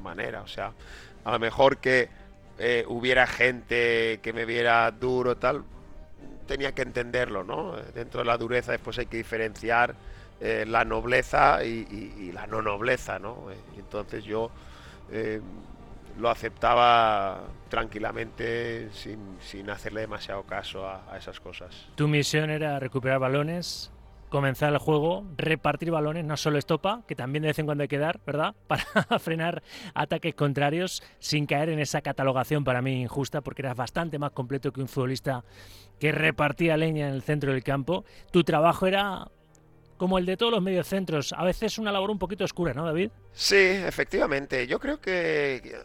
manera, 0.00 0.42
o 0.42 0.48
sea, 0.48 0.72
a 1.24 1.32
lo 1.32 1.38
mejor 1.38 1.78
que 1.78 2.08
hubiera 2.88 3.26
gente 3.28 4.18
que 4.22 4.32
me 4.32 4.44
viera 4.44 4.90
duro, 4.90 5.36
tal, 5.36 5.64
tenía 6.46 6.72
que 6.72 6.82
entenderlo, 6.82 7.44
¿no? 7.44 7.76
Dentro 7.94 8.20
de 8.20 8.26
la 8.26 8.36
dureza 8.36 8.72
después 8.72 8.98
hay 8.98 9.06
que 9.06 9.16
diferenciar 9.16 9.94
eh, 10.44 10.64
la 10.66 10.84
nobleza 10.84 11.64
y, 11.64 12.32
la 12.32 12.48
no 12.48 12.62
nobleza, 12.62 13.20
¿no? 13.20 13.48
Eh, 13.52 13.56
entonces 13.78 14.24
yo 14.24 14.50
eh, 15.12 15.40
lo 16.18 16.28
aceptaba 16.30 17.42
tranquilamente 17.68 18.88
sin, 18.90 19.70
hacerle 19.70 20.00
demasiado 20.00 20.42
caso 20.42 20.84
a, 20.88 21.16
esas 21.16 21.38
cosas. 21.38 21.86
Tu 21.94 22.08
misión 22.08 22.50
era 22.50 22.80
recuperar 22.80 23.20
balones, 23.20 23.92
comenzar 24.30 24.72
el 24.72 24.78
juego, 24.78 25.24
repartir 25.36 25.92
balones, 25.92 26.24
no 26.24 26.36
solo 26.36 26.58
estopa, 26.58 27.02
que 27.06 27.14
también 27.14 27.42
de 27.42 27.50
vez 27.50 27.60
en 27.60 27.66
cuando 27.66 27.82
hay 27.82 27.88
que 27.88 27.98
dar, 27.98 28.18
¿verdad? 28.26 28.56
Para 28.66 28.82
frenar 29.20 29.62
ataques 29.94 30.34
contrarios 30.34 31.04
sin 31.20 31.46
caer 31.46 31.68
en 31.68 31.78
esa 31.78 32.00
catalogación 32.00 32.64
para 32.64 32.82
mí 32.82 33.00
injusta, 33.00 33.42
porque 33.42 33.62
eras 33.62 33.76
bastante 33.76 34.18
más 34.18 34.32
completo 34.32 34.72
que 34.72 34.80
un 34.80 34.88
futbolista 34.88 35.44
que 36.00 36.10
repartía 36.10 36.76
leña 36.76 37.06
en 37.06 37.14
el 37.14 37.22
centro 37.22 37.52
del 37.52 37.62
campo. 37.62 38.04
Tu 38.32 38.42
trabajo 38.42 38.88
era 38.88 39.28
como 40.02 40.18
el 40.18 40.26
de 40.26 40.36
todos 40.36 40.50
los 40.50 40.60
mediocentros. 40.60 41.32
A 41.32 41.44
veces 41.44 41.78
una 41.78 41.92
labor 41.92 42.10
un 42.10 42.18
poquito 42.18 42.42
oscura, 42.42 42.74
¿no, 42.74 42.84
David? 42.84 43.12
Sí, 43.32 43.54
efectivamente. 43.54 44.66
Yo 44.66 44.80
creo 44.80 45.00
que 45.00 45.76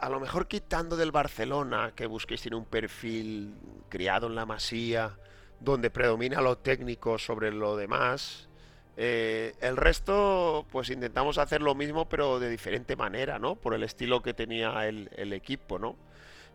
a 0.00 0.08
lo 0.08 0.18
mejor 0.18 0.48
quitando 0.48 0.96
del 0.96 1.12
Barcelona, 1.12 1.92
que 1.94 2.06
busquéis 2.06 2.40
tiene 2.40 2.56
un 2.56 2.64
perfil 2.64 3.52
criado 3.90 4.28
en 4.28 4.34
la 4.34 4.46
masía, 4.46 5.18
donde 5.60 5.90
predomina 5.90 6.40
lo 6.40 6.56
técnico 6.56 7.18
sobre 7.18 7.52
lo 7.52 7.76
demás. 7.76 8.48
Eh, 8.96 9.54
el 9.60 9.76
resto, 9.76 10.64
pues 10.72 10.88
intentamos 10.88 11.36
hacer 11.36 11.60
lo 11.60 11.74
mismo, 11.74 12.08
pero 12.08 12.40
de 12.40 12.48
diferente 12.48 12.96
manera, 12.96 13.38
¿no? 13.38 13.56
Por 13.56 13.74
el 13.74 13.82
estilo 13.82 14.22
que 14.22 14.32
tenía 14.32 14.88
el, 14.88 15.32
equipo, 15.34 15.78
¿no? 15.78 15.96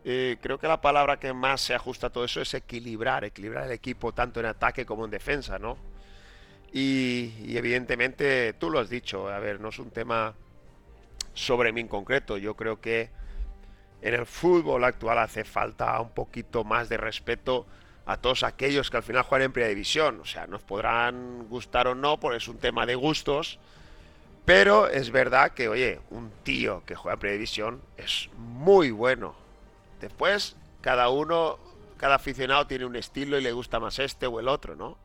Eh, 0.05 0.37
creo 0.41 0.57
que 0.57 0.67
la 0.67 0.81
palabra 0.81 1.19
que 1.19 1.33
más 1.33 1.61
se 1.61 1.75
ajusta 1.75 2.07
a 2.07 2.09
todo 2.09 2.25
eso 2.25 2.41
es 2.41 2.51
equilibrar, 2.55 3.23
equilibrar 3.25 3.65
el 3.65 3.73
equipo 3.73 4.11
tanto 4.11 4.39
en 4.39 4.47
ataque 4.47 4.87
como 4.87 5.05
en 5.05 5.11
defensa, 5.11 5.59
¿no? 5.59 5.90
Y, 6.73 7.55
evidentemente, 7.57 8.53
tú 8.53 8.69
lo 8.69 8.79
has 8.79 8.89
dicho, 8.89 9.29
a 9.29 9.39
ver, 9.39 9.59
no 9.59 9.69
es 9.69 9.79
un 9.79 9.91
tema 9.91 10.33
sobre 11.33 11.73
mí 11.73 11.81
en 11.81 11.87
concreto. 11.87 12.37
Yo 12.37 12.55
creo 12.55 12.79
que 12.79 13.09
en 14.01 14.13
el 14.13 14.25
fútbol 14.25 14.83
actual 14.83 15.17
hace 15.17 15.43
falta 15.43 15.99
un 15.99 16.11
poquito 16.11 16.63
más 16.63 16.87
de 16.89 16.97
respeto 16.97 17.65
a 18.05 18.17
todos 18.17 18.43
aquellos 18.43 18.89
que 18.89 18.97
al 18.97 19.03
final 19.03 19.23
juegan 19.23 19.47
en 19.47 19.51
primera 19.51 19.69
división. 19.69 20.21
O 20.21 20.25
sea, 20.25 20.47
nos 20.47 20.63
podrán 20.63 21.47
gustar 21.49 21.87
o 21.87 21.95
no, 21.95 22.19
porque 22.19 22.37
es 22.37 22.47
un 22.47 22.57
tema 22.57 22.85
de 22.85 22.95
gustos. 22.95 23.59
Pero 24.45 24.87
es 24.87 25.11
verdad 25.11 25.51
que, 25.51 25.67
oye, 25.67 25.99
un 26.09 26.31
tío 26.43 26.83
que 26.85 26.95
juega 26.95 27.13
en 27.13 27.19
primera 27.19 27.37
división 27.37 27.81
es 27.97 28.29
muy 28.37 28.91
bueno. 28.91 29.35
Después, 29.99 30.55
cada 30.79 31.09
uno, 31.09 31.59
cada 31.97 32.15
aficionado 32.15 32.65
tiene 32.65 32.85
un 32.85 32.95
estilo 32.95 33.37
y 33.37 33.41
le 33.41 33.51
gusta 33.51 33.79
más 33.79 33.99
este 33.99 34.25
o 34.25 34.39
el 34.39 34.47
otro, 34.47 34.75
¿no? 34.75 34.97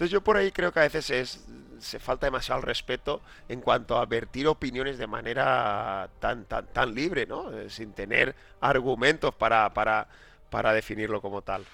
Entonces 0.00 0.12
yo 0.12 0.22
por 0.22 0.38
ahí 0.38 0.50
creo 0.50 0.72
que 0.72 0.80
a 0.80 0.84
veces 0.84 1.10
es, 1.10 1.44
se 1.78 1.98
falta 1.98 2.24
demasiado 2.24 2.62
respeto 2.62 3.20
en 3.50 3.60
cuanto 3.60 3.98
a 3.98 4.06
vertir 4.06 4.48
opiniones 4.48 4.96
de 4.96 5.06
manera 5.06 6.08
tan, 6.20 6.46
tan, 6.46 6.68
tan 6.68 6.94
libre, 6.94 7.26
¿no? 7.26 7.52
Eh, 7.52 7.68
sin 7.68 7.92
tener 7.92 8.34
argumentos 8.62 9.34
para, 9.34 9.74
para, 9.74 10.08
para 10.48 10.72
definirlo 10.72 11.20
como 11.20 11.42
tal. 11.42 11.66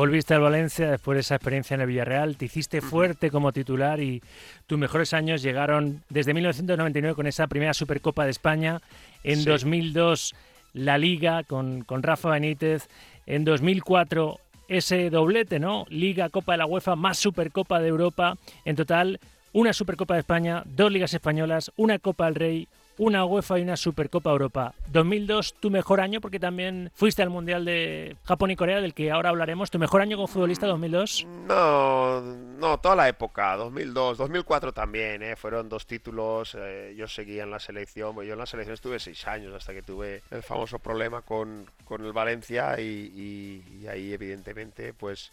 Volviste 0.00 0.32
al 0.32 0.40
Valencia 0.40 0.90
después 0.90 1.16
de 1.16 1.20
esa 1.20 1.34
experiencia 1.34 1.74
en 1.74 1.82
el 1.82 1.86
Villarreal, 1.86 2.38
te 2.38 2.46
hiciste 2.46 2.80
fuerte 2.80 3.30
como 3.30 3.52
titular 3.52 4.00
y 4.00 4.22
tus 4.66 4.78
mejores 4.78 5.12
años 5.12 5.42
llegaron 5.42 6.02
desde 6.08 6.32
1999 6.32 7.14
con 7.14 7.26
esa 7.26 7.46
primera 7.48 7.74
Supercopa 7.74 8.24
de 8.24 8.30
España, 8.30 8.80
en 9.24 9.44
2002 9.44 10.34
la 10.72 10.96
Liga 10.96 11.42
con, 11.42 11.82
con 11.82 12.02
Rafa 12.02 12.30
Benítez, 12.30 12.88
en 13.26 13.44
2004 13.44 14.40
ese 14.68 15.10
doblete, 15.10 15.60
¿no? 15.60 15.84
Liga, 15.90 16.30
Copa 16.30 16.52
de 16.52 16.58
la 16.58 16.66
UEFA, 16.66 16.96
más 16.96 17.18
Supercopa 17.18 17.78
de 17.78 17.88
Europa. 17.88 18.38
En 18.64 18.76
total, 18.76 19.20
una 19.52 19.74
Supercopa 19.74 20.14
de 20.14 20.20
España, 20.20 20.62
dos 20.64 20.90
Ligas 20.90 21.12
Españolas, 21.12 21.72
una 21.76 21.98
Copa 21.98 22.24
del 22.24 22.36
Rey, 22.36 22.68
una 23.00 23.24
UEFA 23.24 23.58
y 23.58 23.62
una 23.62 23.78
Supercopa 23.78 24.30
Europa. 24.30 24.74
2002, 24.88 25.54
tu 25.54 25.70
mejor 25.70 26.02
año, 26.02 26.20
porque 26.20 26.38
también 26.38 26.92
fuiste 26.94 27.22
al 27.22 27.30
Mundial 27.30 27.64
de 27.64 28.14
Japón 28.24 28.50
y 28.50 28.56
Corea, 28.56 28.82
del 28.82 28.92
que 28.92 29.10
ahora 29.10 29.30
hablaremos. 29.30 29.70
¿Tu 29.70 29.78
mejor 29.78 30.02
año 30.02 30.18
como 30.18 30.26
futbolista, 30.26 30.66
2002? 30.66 31.26
No, 31.48 32.20
no, 32.20 32.78
toda 32.78 32.96
la 32.96 33.08
época, 33.08 33.56
2002, 33.56 34.18
2004 34.18 34.72
también, 34.72 35.22
¿eh? 35.22 35.34
fueron 35.34 35.70
dos 35.70 35.86
títulos. 35.86 36.54
Eh, 36.60 36.94
yo 36.94 37.08
seguía 37.08 37.44
en 37.44 37.50
la 37.50 37.58
selección, 37.58 38.14
yo 38.16 38.34
en 38.34 38.38
la 38.38 38.44
selección 38.44 38.74
estuve 38.74 38.98
seis 38.98 39.26
años 39.26 39.54
hasta 39.54 39.72
que 39.72 39.80
tuve 39.80 40.22
el 40.30 40.42
famoso 40.42 40.78
problema 40.78 41.22
con, 41.22 41.70
con 41.84 42.04
el 42.04 42.12
Valencia 42.12 42.78
y, 42.78 43.64
y 43.80 43.86
ahí 43.86 44.12
evidentemente 44.12 44.92
pues 44.92 45.32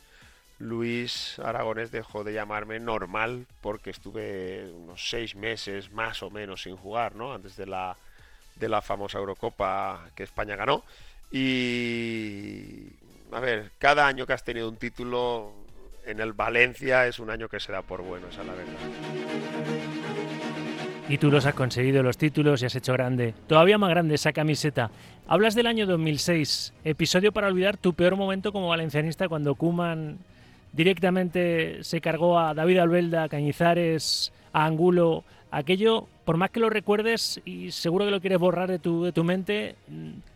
Luis 0.60 1.38
Aragones 1.40 1.92
dejó 1.92 2.24
de 2.24 2.34
llamarme 2.34 2.80
normal 2.80 3.46
porque 3.62 3.92
estuve 3.92 4.72
unos 4.72 5.10
seis 5.10 5.36
meses 5.36 5.92
más 5.92 6.24
o 6.24 6.32
menos 6.32 6.64
sin 6.64 6.76
jugar, 6.76 7.16
¿no? 7.16 7.34
Antes 7.34 7.56
de 7.56 7.68
la, 7.68 7.96
de 8.56 8.68
la 8.68 8.82
famosa 8.82 9.20
Eurocopa 9.20 10.10
que 10.16 10.24
España 10.24 10.56
ganó. 10.56 10.84
Y, 11.32 12.88
a 13.32 13.40
ver, 13.40 13.72
cada 13.78 14.08
año 14.08 14.26
que 14.26 14.34
has 14.34 14.44
tenido 14.44 14.68
un 14.70 14.78
título 14.78 15.52
en 16.06 16.20
el 16.20 16.34
Valencia 16.34 17.06
es 17.06 17.20
un 17.20 17.30
año 17.30 17.50
que 17.50 17.60
se 17.60 17.72
da 17.72 17.82
por 17.82 18.02
bueno, 18.02 18.28
esa 18.28 18.42
es 18.42 18.48
la 18.48 18.54
verdad. 18.56 18.74
Y 21.10 21.18
tú 21.20 21.32
los 21.32 21.46
has 21.46 21.54
conseguido, 21.54 22.04
los 22.04 22.18
títulos, 22.18 22.62
y 22.62 22.66
has 22.66 22.76
hecho 22.76 22.94
grande. 22.94 23.34
Todavía 23.48 23.78
más 23.78 23.90
grande 23.90 24.16
esa 24.16 24.34
camiseta. 24.34 24.92
Hablas 25.28 25.56
del 25.56 25.68
año 25.68 25.86
2006, 25.86 26.74
episodio 26.84 27.32
para 27.32 27.48
olvidar 27.48 27.78
tu 27.78 27.94
peor 27.94 28.16
momento 28.18 28.52
como 28.52 28.68
valencianista 28.68 29.30
cuando 29.30 29.56
Kuman 29.56 30.18
directamente 30.78 31.84
se 31.84 32.00
cargó 32.00 32.40
a 32.40 32.54
David 32.54 32.78
Albelda, 32.78 33.24
a 33.24 33.30
Cañizares, 33.30 34.32
a 34.54 34.66
Angulo. 34.66 35.24
Aquello, 35.50 36.08
por 36.26 36.38
más 36.38 36.52
que 36.52 36.60
lo 36.60 36.70
recuerdes 36.70 37.42
y 37.46 37.72
seguro 37.72 38.06
que 38.06 38.12
lo 38.12 38.22
quieres 38.22 38.38
borrar 38.38 38.70
de 38.70 38.80
tu, 38.80 39.06
de 39.06 39.12
tu 39.14 39.24
mente, 39.24 39.76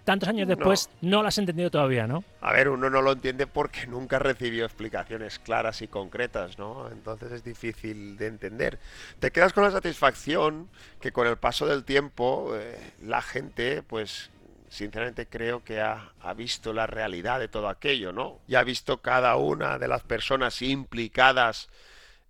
tantos 0.06 0.30
años 0.30 0.48
después 0.48 0.90
no. 1.02 1.22
lo 1.22 1.28
has 1.28 1.38
entendido 1.38 1.70
todavía, 1.70 2.08
¿no? 2.08 2.24
A 2.40 2.54
ver, 2.54 2.70
uno 2.70 2.90
no 2.90 3.02
lo 3.02 3.12
entiende 3.12 3.46
porque 3.46 3.88
nunca 3.88 4.18
recibió 4.18 4.66
explicaciones 4.66 5.38
claras 5.38 5.82
y 5.82 5.88
concretas, 5.88 6.58
¿no? 6.58 6.90
Entonces 6.90 7.34
es 7.34 7.44
difícil 7.44 8.18
de 8.18 8.28
entender. 8.28 8.80
Te 9.20 9.32
quedas 9.32 9.54
con 9.54 9.64
la 9.64 9.72
satisfacción 9.72 10.70
que 11.02 11.12
con 11.12 11.28
el 11.28 11.38
paso 11.38 11.68
del 11.68 11.84
tiempo 11.84 12.54
eh, 12.56 12.80
la 13.04 13.22
gente, 13.22 13.84
pues 13.84 14.32
sinceramente 14.72 15.28
creo 15.28 15.64
que 15.64 15.82
ha, 15.82 16.14
visto 16.36 16.72
la 16.72 16.88
realidad 16.88 17.40
de 17.40 17.50
todo 17.50 17.68
aquello, 17.68 18.14
¿no? 18.14 18.40
Y 18.48 18.56
ha 18.56 18.64
visto 18.64 19.02
cada 19.02 19.36
una 19.36 19.78
de 19.78 19.88
las 19.90 20.02
personas 20.02 20.62
implicadas 20.62 21.70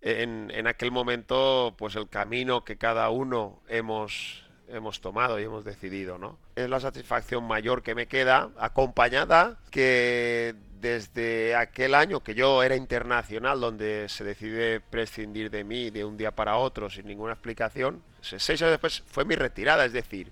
en, 0.01 0.51
en, 0.51 0.65
aquel 0.65 0.91
momento, 0.91 1.75
pues 1.77 1.95
el 1.95 2.09
camino 2.09 2.65
que 2.65 2.77
cada 2.77 3.11
uno 3.11 3.61
hemos, 3.67 4.43
hemos 4.67 5.01
tomado 5.01 5.39
y 5.39 5.43
hemos 5.43 5.63
decidido, 5.63 6.17
¿no? 6.17 6.39
Es 6.55 6.67
la 6.67 6.79
satisfacción 6.79 7.43
mayor 7.43 7.83
que 7.83 7.93
me 7.93 8.07
queda, 8.07 8.49
acompañada 8.57 9.59
que 9.69 10.55
desde 10.81 11.55
aquel 11.55 11.93
año 11.93 12.21
que 12.21 12.33
yo 12.33 12.63
era 12.63 12.75
internacional, 12.75 13.61
donde 13.61 14.09
se 14.09 14.23
decide 14.23 14.79
prescindir 14.79 15.51
de 15.51 15.63
mí 15.63 15.91
de 15.91 16.03
un 16.03 16.17
día 16.17 16.31
para 16.31 16.57
otro 16.57 16.89
sin 16.89 17.05
ninguna 17.05 17.33
explicación, 17.33 18.01
seis 18.19 18.49
años 18.63 18.71
después 18.71 19.03
fue 19.05 19.25
mi 19.25 19.35
retirada, 19.35 19.85
es 19.85 19.93
decir, 19.93 20.31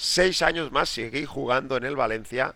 seis 0.00 0.40
años 0.40 0.72
más 0.72 0.88
seguí 0.88 1.26
jugando 1.26 1.76
en 1.76 1.84
el 1.84 1.94
Valencia 1.94 2.54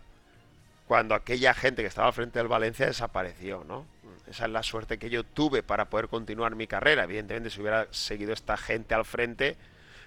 cuando 0.88 1.14
aquella 1.14 1.52
gente 1.52 1.82
que 1.82 1.88
estaba 1.88 2.08
al 2.08 2.14
frente 2.14 2.38
del 2.38 2.48
Valencia 2.48 2.86
desapareció, 2.86 3.64
¿no? 3.68 3.84
Esa 4.26 4.46
es 4.46 4.50
la 4.50 4.62
suerte 4.62 4.98
que 4.98 5.10
yo 5.10 5.24
tuve 5.24 5.62
para 5.62 5.84
poder 5.90 6.08
continuar 6.08 6.56
mi 6.56 6.66
carrera. 6.66 7.04
Evidentemente, 7.04 7.50
si 7.50 7.60
hubiera 7.60 7.86
seguido 7.90 8.32
esta 8.32 8.56
gente 8.56 8.94
al 8.94 9.04
frente, 9.04 9.56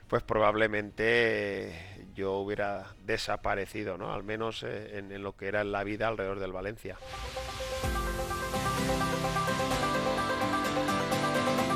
pues 0.08 0.24
probablemente 0.24 2.08
yo 2.16 2.34
hubiera 2.34 2.96
desaparecido, 3.06 4.00
¿no? 4.00 4.12
Al 4.12 4.24
menos 4.24 4.64
eh, 4.64 4.98
en, 4.98 5.12
en 5.12 5.22
lo 5.22 5.38
que 5.38 5.48
era 5.48 5.64
la 5.64 5.84
vida 5.84 6.08
alrededor 6.08 6.40
del 6.40 6.52
Valencia. 6.52 6.98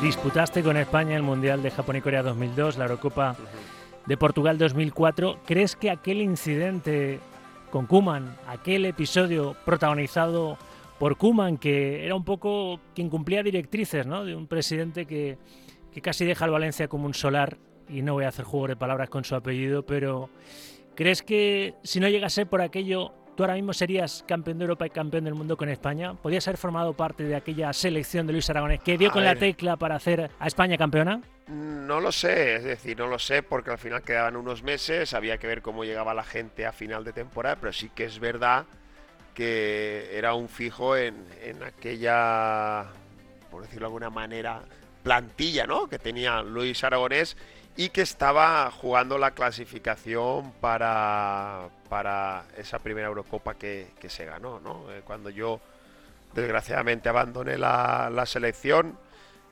Disputaste 0.02 0.64
con 0.64 0.78
España 0.78 1.16
el 1.16 1.22
Mundial 1.22 1.62
de 1.62 1.70
Japón 1.70 1.98
y 1.98 2.02
Corea 2.02 2.24
2002, 2.24 2.78
la 2.78 2.86
Eurocopa 2.86 3.36
de 4.06 4.18
Portugal 4.18 4.58
2004. 4.58 5.40
¿Crees 5.46 5.76
que 5.76 5.90
aquel 5.90 6.22
incidente 6.22 7.20
con 7.72 7.86
Kuman, 7.86 8.36
aquel 8.48 8.86
episodio 8.86 9.56
protagonizado 9.66 10.58
por 11.00 11.18
Kuman, 11.18 11.58
que 11.58 12.06
era 12.06 12.16
un 12.16 12.24
poco 12.24 12.80
quien 12.94 13.10
cumplía 13.10 13.42
directrices 13.44 14.06
¿no? 14.06 14.26
de 14.26 14.36
un 14.36 14.48
presidente 14.48 15.06
que, 15.06 15.38
que 15.92 16.02
casi 16.02 16.26
deja 16.26 16.46
al 16.46 16.52
Valencia 16.52 16.88
como 16.88 17.06
un 17.06 17.14
solar, 17.14 17.58
y 17.90 18.02
no 18.02 18.14
voy 18.14 18.26
a 18.26 18.30
hacer 18.30 18.46
juego 18.46 18.68
de 18.68 18.76
palabras 18.76 19.10
con 19.10 19.24
su 19.24 19.36
apellido, 19.36 19.86
pero 19.86 20.30
¿crees 20.96 21.24
que 21.24 21.76
si 21.84 22.00
no 22.00 22.08
llegase 22.08 22.46
por 22.46 22.62
aquello 22.62 23.14
¿Tú 23.36 23.44
ahora 23.44 23.56
mismo 23.56 23.72
serías 23.72 24.24
campeón 24.28 24.58
de 24.58 24.66
Europa 24.66 24.86
y 24.86 24.90
campeón 24.90 25.24
del 25.24 25.36
mundo 25.36 25.56
con 25.56 25.70
España? 25.70 26.14
¿Podrías 26.16 26.48
haber 26.48 26.58
formado 26.58 26.94
parte 26.94 27.24
de 27.24 27.36
aquella 27.36 27.72
selección 27.72 28.28
de 28.28 28.34
Luis 28.34 28.50
Aragonés 28.50 28.82
que 28.82 28.98
dio 28.98 29.10
con 29.10 29.24
la 29.24 29.36
tecla 29.36 29.78
para 29.78 29.96
hacer 29.96 30.30
a 30.38 30.48
España 30.48 30.78
campeona? 30.78 31.22
No 31.48 32.00
lo 32.02 32.12
sé, 32.12 32.56
es 32.56 32.64
decir, 32.64 32.98
no 32.98 33.08
lo 33.08 33.20
sé 33.20 33.42
porque 33.42 33.72
al 33.72 33.78
final 33.78 34.04
quedaban 34.04 34.36
unos 34.36 34.64
meses, 34.64 35.14
había 35.14 35.38
que 35.38 35.48
ver 35.48 35.62
cómo 35.62 35.86
llegaba 35.86 36.14
la 36.14 36.24
gente 36.24 36.66
a 36.66 36.74
final 36.74 37.04
de 37.04 37.14
temporada, 37.14 37.56
pero 37.60 37.72
sí 37.72 37.90
que 37.94 38.06
es 38.06 38.20
verdad 38.20 38.66
que 39.34 40.10
era 40.14 40.34
un 40.34 40.50
fijo 40.50 40.98
en, 40.98 41.26
en 41.42 41.64
aquella, 41.64 42.86
por 43.50 43.62
decirlo 43.62 43.82
de 43.82 43.88
alguna 43.88 44.10
manera, 44.10 44.62
plantilla 45.04 45.66
¿no? 45.66 45.88
que 45.88 46.00
tenía 46.00 46.42
Luis 46.42 46.84
Aragonés 46.84 47.38
y 47.76 47.90
que 47.90 48.02
estaba 48.02 48.70
jugando 48.72 49.18
la 49.18 49.32
clasificación 49.32 50.52
para, 50.60 51.70
para 51.90 52.46
esa 52.58 52.80
primera 52.80 53.08
Eurocopa 53.08 53.56
que, 53.56 53.88
se 54.08 54.26
ganó. 54.26 54.60
¿no? 54.60 54.92
Eh, 54.92 55.02
cuando 55.04 55.30
yo 55.30 55.60
desgraciadamente 56.34 57.10
abandoné 57.10 57.58
la, 57.58 58.10
la 58.12 58.26
selección, 58.26 58.98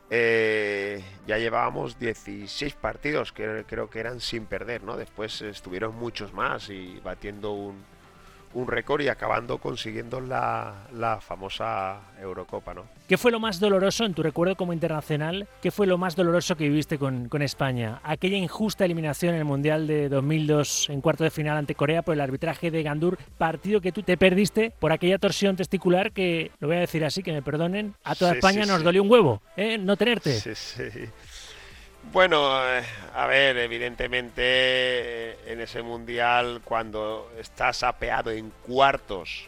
eh, 0.10 1.04
ya 1.28 1.38
llevábamos 1.38 2.00
16 2.00 2.74
partidos 2.76 3.32
que 3.32 3.64
creo 3.68 3.90
que 3.90 4.00
eran 4.00 4.20
sin 4.20 4.46
perder. 4.46 4.84
¿no? 4.84 4.98
Después 4.98 5.42
estuvieron 5.42 5.96
muchos 5.96 6.34
más 6.34 6.70
y 6.70 7.00
batiendo 7.04 7.52
un, 7.52 7.84
un 8.54 8.68
récord 8.68 9.02
y 9.02 9.08
acabando 9.08 9.58
consiguiendo 9.60 10.20
la, 10.20 11.20
famosa 11.22 12.02
Eurocopa, 12.22 12.74
¿no? 12.74 12.84
¿Qué 13.08 13.18
fue 13.18 13.32
lo 13.32 13.40
más 13.40 13.60
doloroso 13.60 14.06
en 14.06 14.14
tu 14.14 14.22
recuerdo 14.22 14.56
como 14.56 14.74
internacional? 14.74 15.48
¿Qué 15.62 15.72
fue 15.72 15.88
lo 15.88 15.98
más 15.98 16.16
doloroso 16.16 16.56
que 16.56 16.70
viviste 16.70 16.98
con, 16.98 17.30
España? 17.42 18.00
Aquella 18.04 18.38
injusta 18.38 18.86
eliminación 18.86 19.34
en 19.34 19.40
el 19.40 19.46
Mundial 19.46 19.88
de 19.88 20.10
2002 20.10 20.90
en 20.90 21.02
cuarto 21.02 21.24
de 21.24 21.32
final 21.32 21.58
ante 21.58 21.76
Corea 21.76 22.02
por 22.02 22.14
el 22.14 22.22
arbitraje 22.22 22.70
de 22.70 22.84
Gandur, 22.84 23.18
partido 23.38 23.82
que 23.82 23.92
tú 23.92 24.04
te 24.04 24.18
perdiste 24.18 24.72
por 24.80 24.92
aquella 24.92 25.18
torsión 25.18 25.56
testicular 25.56 26.12
que, 26.12 26.52
lo 26.60 26.68
voy 26.68 26.78
a 26.78 26.82
decir 26.82 27.04
así, 27.04 27.24
que 27.24 27.32
me 27.32 27.42
perdonen, 27.42 27.96
a 28.04 28.16
toda 28.16 28.34
España 28.34 28.66
nos 28.66 28.84
dolió 28.84 29.02
un 29.02 29.10
huevo, 29.10 29.42
¿eh? 29.58 29.78
No 29.78 29.98
tenerte. 29.98 30.40
Sí, 30.40 30.54
sí. 30.54 30.84
Bueno, 32.04 32.68
eh, 32.68 32.84
a 33.14 33.28
ver, 33.28 33.58
evidentemente 33.58 34.42
eh, 34.42 35.38
en 35.46 35.62
ese 35.62 35.84
mundial 35.84 36.62
cuando 36.64 37.32
estás 37.38 37.84
apeado 37.84 38.32
en 38.32 38.52
cuartos 38.66 39.48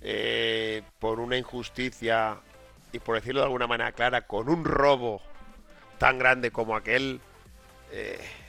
eh, 0.00 0.82
por 1.00 1.18
una 1.18 1.36
injusticia 1.36 2.36
y 2.92 3.00
por 3.00 3.16
decirlo 3.16 3.40
de 3.40 3.46
alguna 3.46 3.66
manera 3.66 3.90
clara, 3.92 4.22
con 4.22 4.48
un 4.48 4.64
robo 4.64 5.20
tan 5.98 6.18
grande 6.18 6.50
como 6.50 6.76
aquel, 6.76 7.20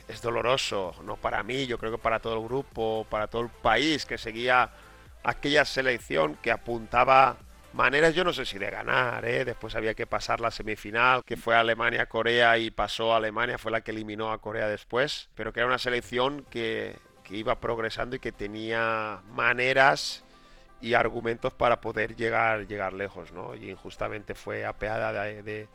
es 0.07 0.21
doloroso, 0.21 0.93
no 1.03 1.15
para 1.15 1.41
mí, 1.41 1.65
yo 1.65 1.77
creo 1.79 1.91
que 1.91 1.97
para 1.97 2.19
todo 2.19 2.35
el 2.35 2.43
grupo, 2.43 3.07
para 3.09 3.27
todo 3.27 3.41
el 3.41 3.49
país 3.49 4.05
que 4.05 4.17
seguía 4.17 4.69
aquella 5.23 5.65
selección 5.65 6.35
que 6.35 6.51
apuntaba 6.51 7.37
maneras, 7.73 8.13
yo 8.13 8.23
no 8.23 8.33
sé 8.33 8.45
si 8.45 8.57
de 8.57 8.69
ganar, 8.69 9.25
¿eh? 9.25 9.45
después 9.45 9.75
había 9.75 9.93
que 9.93 10.07
pasar 10.07 10.39
la 10.39 10.51
semifinal, 10.51 11.23
que 11.23 11.37
fue 11.37 11.55
Alemania-Corea 11.55 12.57
y 12.57 12.71
pasó 12.71 13.13
a 13.13 13.17
Alemania, 13.17 13.57
fue 13.57 13.71
la 13.71 13.81
que 13.81 13.91
eliminó 13.91 14.31
a 14.31 14.39
Corea 14.39 14.67
después, 14.67 15.29
pero 15.35 15.53
que 15.53 15.59
era 15.59 15.67
una 15.67 15.77
selección 15.77 16.45
que, 16.49 16.97
iba 17.29 17.61
progresando 17.61 18.17
y 18.17 18.19
que 18.19 18.33
tenía 18.33 19.21
maneras 19.33 20.25
y 20.81 20.95
argumentos 20.95 21.53
para 21.53 21.79
poder 21.79 22.13
llegar, 22.13 22.67
llegar 22.67 22.91
lejos, 22.91 23.31
¿no? 23.31 23.55
Y 23.55 23.69
injustamente 23.69 24.35
fue 24.35 24.65
apeada 24.65 25.13
de, 25.13 25.41
de, 25.41 25.69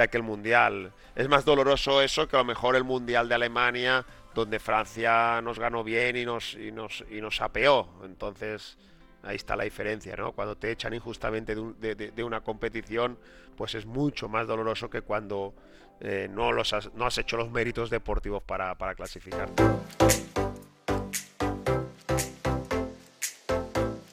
aquel 0.00 0.22
mundial. 0.22 0.92
Es 1.16 1.28
más 1.28 1.44
doloroso 1.44 2.00
eso 2.00 2.28
que 2.28 2.36
a 2.36 2.38
lo 2.38 2.44
mejor 2.44 2.76
el 2.76 2.84
mundial 2.84 3.28
de 3.28 3.34
Alemania, 3.34 4.06
donde 4.34 4.60
Francia 4.60 5.40
nos 5.42 5.58
ganó 5.58 5.82
bien 5.82 6.16
y 6.16 6.24
nos, 6.24 6.54
y 6.54 6.70
nos, 6.70 7.04
y 7.10 7.20
nos 7.20 7.40
apeó. 7.40 7.88
Entonces, 8.04 8.78
Ahí 9.22 9.36
está 9.36 9.54
la 9.54 9.64
diferencia, 9.64 10.16
¿no? 10.16 10.32
Cuando 10.32 10.56
te 10.56 10.70
echan 10.70 10.94
injustamente 10.94 11.54
de, 11.54 12.24
una 12.24 12.40
competición, 12.40 13.18
pues 13.56 13.74
es 13.74 13.84
mucho 13.84 14.28
más 14.28 14.46
doloroso 14.46 14.88
que 14.88 15.02
cuando 15.02 15.54
eh, 16.00 16.28
no, 16.30 16.52
los 16.52 16.72
has, 16.72 16.92
no 16.94 17.04
has 17.04 17.18
hecho 17.18 17.36
los 17.36 17.50
méritos 17.50 17.90
deportivos 17.90 18.42
para, 18.42 18.74
para 18.76 18.94
clasificarte. 18.94 19.62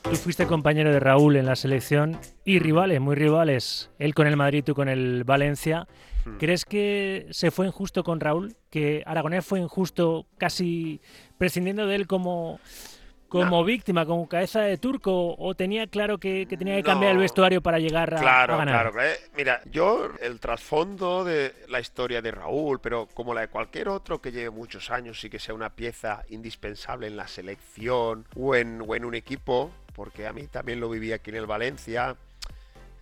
Tu 0.09 0.15
fuiste 0.15 0.45
compañero 0.45 0.91
de 0.91 0.99
Raúl 0.99 1.35
en 1.35 1.45
la 1.45 1.55
selección 1.55 2.17
y 2.45 2.59
rivales, 2.59 2.99
muy 3.01 3.15
rivales, 3.15 3.89
él 3.99 4.13
con 4.13 4.27
el 4.27 4.37
Madrid, 4.37 4.63
tú 4.65 4.73
con 4.73 4.87
el 4.87 5.23
Valencia. 5.25 5.87
Hmm. 6.25 6.37
¿Crees 6.37 6.65
que 6.65 7.27
se 7.31 7.51
fue 7.51 7.67
injusto 7.67 8.03
con 8.03 8.19
Raúl? 8.19 8.55
¿Que 8.69 9.03
Aragonés 9.05 9.45
fue 9.45 9.59
injusto 9.59 10.25
casi 10.37 11.01
prescindiendo 11.37 11.87
de 11.87 11.95
él 11.95 12.07
como 12.07 12.59
como 13.27 13.63
víctima, 13.63 14.05
como 14.05 14.27
cabeza 14.27 14.61
de 14.61 14.77
turco, 14.77 15.35
o 15.37 15.55
tenía 15.55 15.87
claro 15.87 16.17
que, 16.17 16.45
tenía 16.45 16.77
que 16.77 16.83
cambiar 16.83 17.11
el 17.11 17.17
vestuario 17.17 17.61
para 17.61 17.79
llegar 17.79 18.13
a, 18.13 18.19
claro, 18.19 18.57
ganar? 18.57 18.91
Claro, 18.91 19.07
eh, 19.07 19.19
mira, 19.35 19.61
yo 19.71 20.09
el 20.21 20.39
trasfondo 20.39 21.23
de 21.23 21.53
la 21.67 21.79
historia 21.79 22.21
de 22.21 22.31
Raúl, 22.31 22.79
pero 22.79 23.07
como 23.13 23.33
la 23.33 23.41
de 23.41 23.47
cualquier 23.49 23.89
otro 23.89 24.21
que 24.21 24.31
lleve 24.31 24.49
muchos 24.49 24.89
años 24.91 25.23
y 25.23 25.29
que 25.29 25.39
sea 25.39 25.53
una 25.53 25.69
pieza 25.69 26.23
indispensable 26.29 27.07
en 27.07 27.17
la 27.17 27.27
selección 27.27 28.25
o 28.35 28.55
en, 28.55 28.81
o 28.87 28.95
en 28.95 29.05
un 29.05 29.15
equipo, 29.15 29.71
porque 29.93 30.27
a 30.27 30.33
mí 30.33 30.47
también 30.47 30.79
lo 30.79 30.89
viví 30.89 31.11
aquí 31.11 31.29
en 31.31 31.37
el 31.37 31.45
Valencia, 31.45 32.15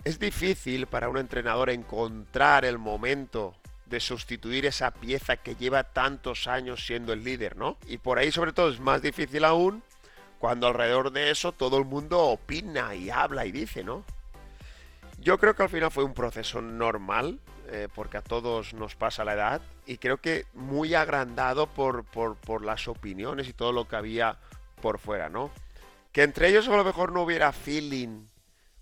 es 0.04 0.20
difícil 0.20 0.88
para 0.88 1.10
un 1.10 1.18
entrenador 1.18 1.70
encontrar 1.70 2.66
el 2.66 2.78
momento 2.78 3.56
de 3.86 4.00
sustituir 4.00 4.66
esa 4.66 4.92
pieza 4.92 5.38
que 5.38 5.56
lleva 5.56 5.84
tantos 5.84 6.48
años 6.48 6.86
siendo 6.86 7.14
el 7.14 7.24
líder, 7.24 7.56
¿no? 7.56 7.78
Y 7.88 7.98
por 8.00 8.18
ahí 8.18 8.32
sobre 8.32 8.54
todo 8.54 8.70
es 8.70 8.80
más 8.80 9.02
difícil 9.02 9.46
aún 9.46 9.84
cuando 10.40 10.68
alrededor 10.68 11.12
de 11.12 11.32
eso 11.32 11.52
todo 11.52 11.78
el 11.78 11.86
mundo 11.86 12.22
opina 12.22 12.96
y 12.96 13.10
habla 13.10 13.46
y 13.46 13.52
dice, 13.52 13.84
¿no? 13.84 14.04
Yo 15.20 15.38
creo 15.38 15.56
que 15.56 15.64
al 15.64 15.70
final 15.70 15.92
fue 15.92 16.04
un 16.04 16.14
proceso 16.14 16.62
normal, 16.62 17.40
eh, 17.68 17.88
porque 17.94 18.18
a 18.18 18.22
todos 18.22 18.74
nos 18.74 18.96
pasa 18.96 19.26
la 19.26 19.34
edad, 19.34 19.62
y 19.86 19.98
creo 19.98 20.18
que 20.18 20.46
muy 20.54 20.94
agrandado 20.94 21.68
por, 21.68 22.04
por, 22.06 22.64
las 22.64 22.88
opiniones 22.88 23.48
y 23.48 23.54
todo 23.54 23.72
lo 23.72 23.88
que 23.88 23.96
había 23.96 24.38
por 24.82 25.00
fuera, 25.00 25.30
¿no? 25.30 25.52
Que 26.12 26.24
entre 26.24 26.50
ellos 26.50 26.68
a 26.68 26.76
lo 26.76 26.84
mejor 26.84 27.12
no 27.12 27.24
hubiera 27.24 27.52
feeling, 27.52 28.28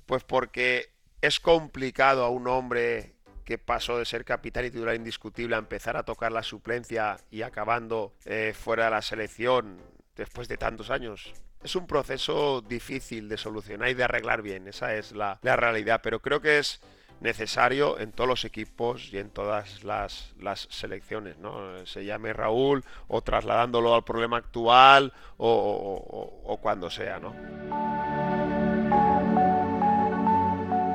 pues 0.05 0.23
porque 0.23 0.89
es 1.21 1.39
complicado 1.39 2.25
a 2.25 2.29
un 2.29 2.47
hombre 2.47 3.13
que 3.45 3.57
pasó 3.57 3.97
de 3.97 4.05
ser 4.05 4.25
capitán 4.25 4.65
y 4.65 4.71
titular 4.71 4.95
indiscutible 4.95 5.55
a 5.55 5.59
empezar 5.59 5.97
a 5.97 6.03
tocar 6.03 6.31
la 6.31 6.43
suplencia 6.43 7.17
y 7.29 7.41
acabando 7.41 8.13
eh, 8.25 8.53
fuera 8.57 8.85
de 8.85 8.91
la 8.91 9.01
selección 9.01 9.77
después 10.15 10.47
de 10.47 10.57
tantos 10.57 10.89
años 10.89 11.33
es 11.63 11.75
un 11.75 11.87
proceso 11.87 12.61
difícil 12.61 13.29
de 13.29 13.37
solucionar 13.37 13.89
y 13.89 13.93
de 13.93 14.03
arreglar 14.03 14.41
bien, 14.41 14.67
esa 14.67 14.93
es 14.95 15.13
la, 15.13 15.39
realidad, 15.41 16.01
pero 16.03 16.19
creo 16.19 16.41
que 16.41 16.59
es 16.59 16.81
necesario 17.21 17.99
en 17.99 18.11
todos 18.11 18.27
los 18.27 18.43
equipos 18.43 19.13
y 19.13 19.17
en 19.17 19.29
todas 19.29 19.83
las, 19.83 20.33
selecciones, 20.69 21.37
¿no? 21.37 21.85
Se 21.85 22.03
llame 22.03 22.33
Raúl 22.33 22.83
o 23.07 23.21
trasladándolo 23.21 23.95
al 23.95 24.03
problema 24.03 24.37
actual 24.37 25.13
o, 25.37 26.59
cuando 26.61 26.89
sea, 26.89 27.19
¿no? 27.19 27.33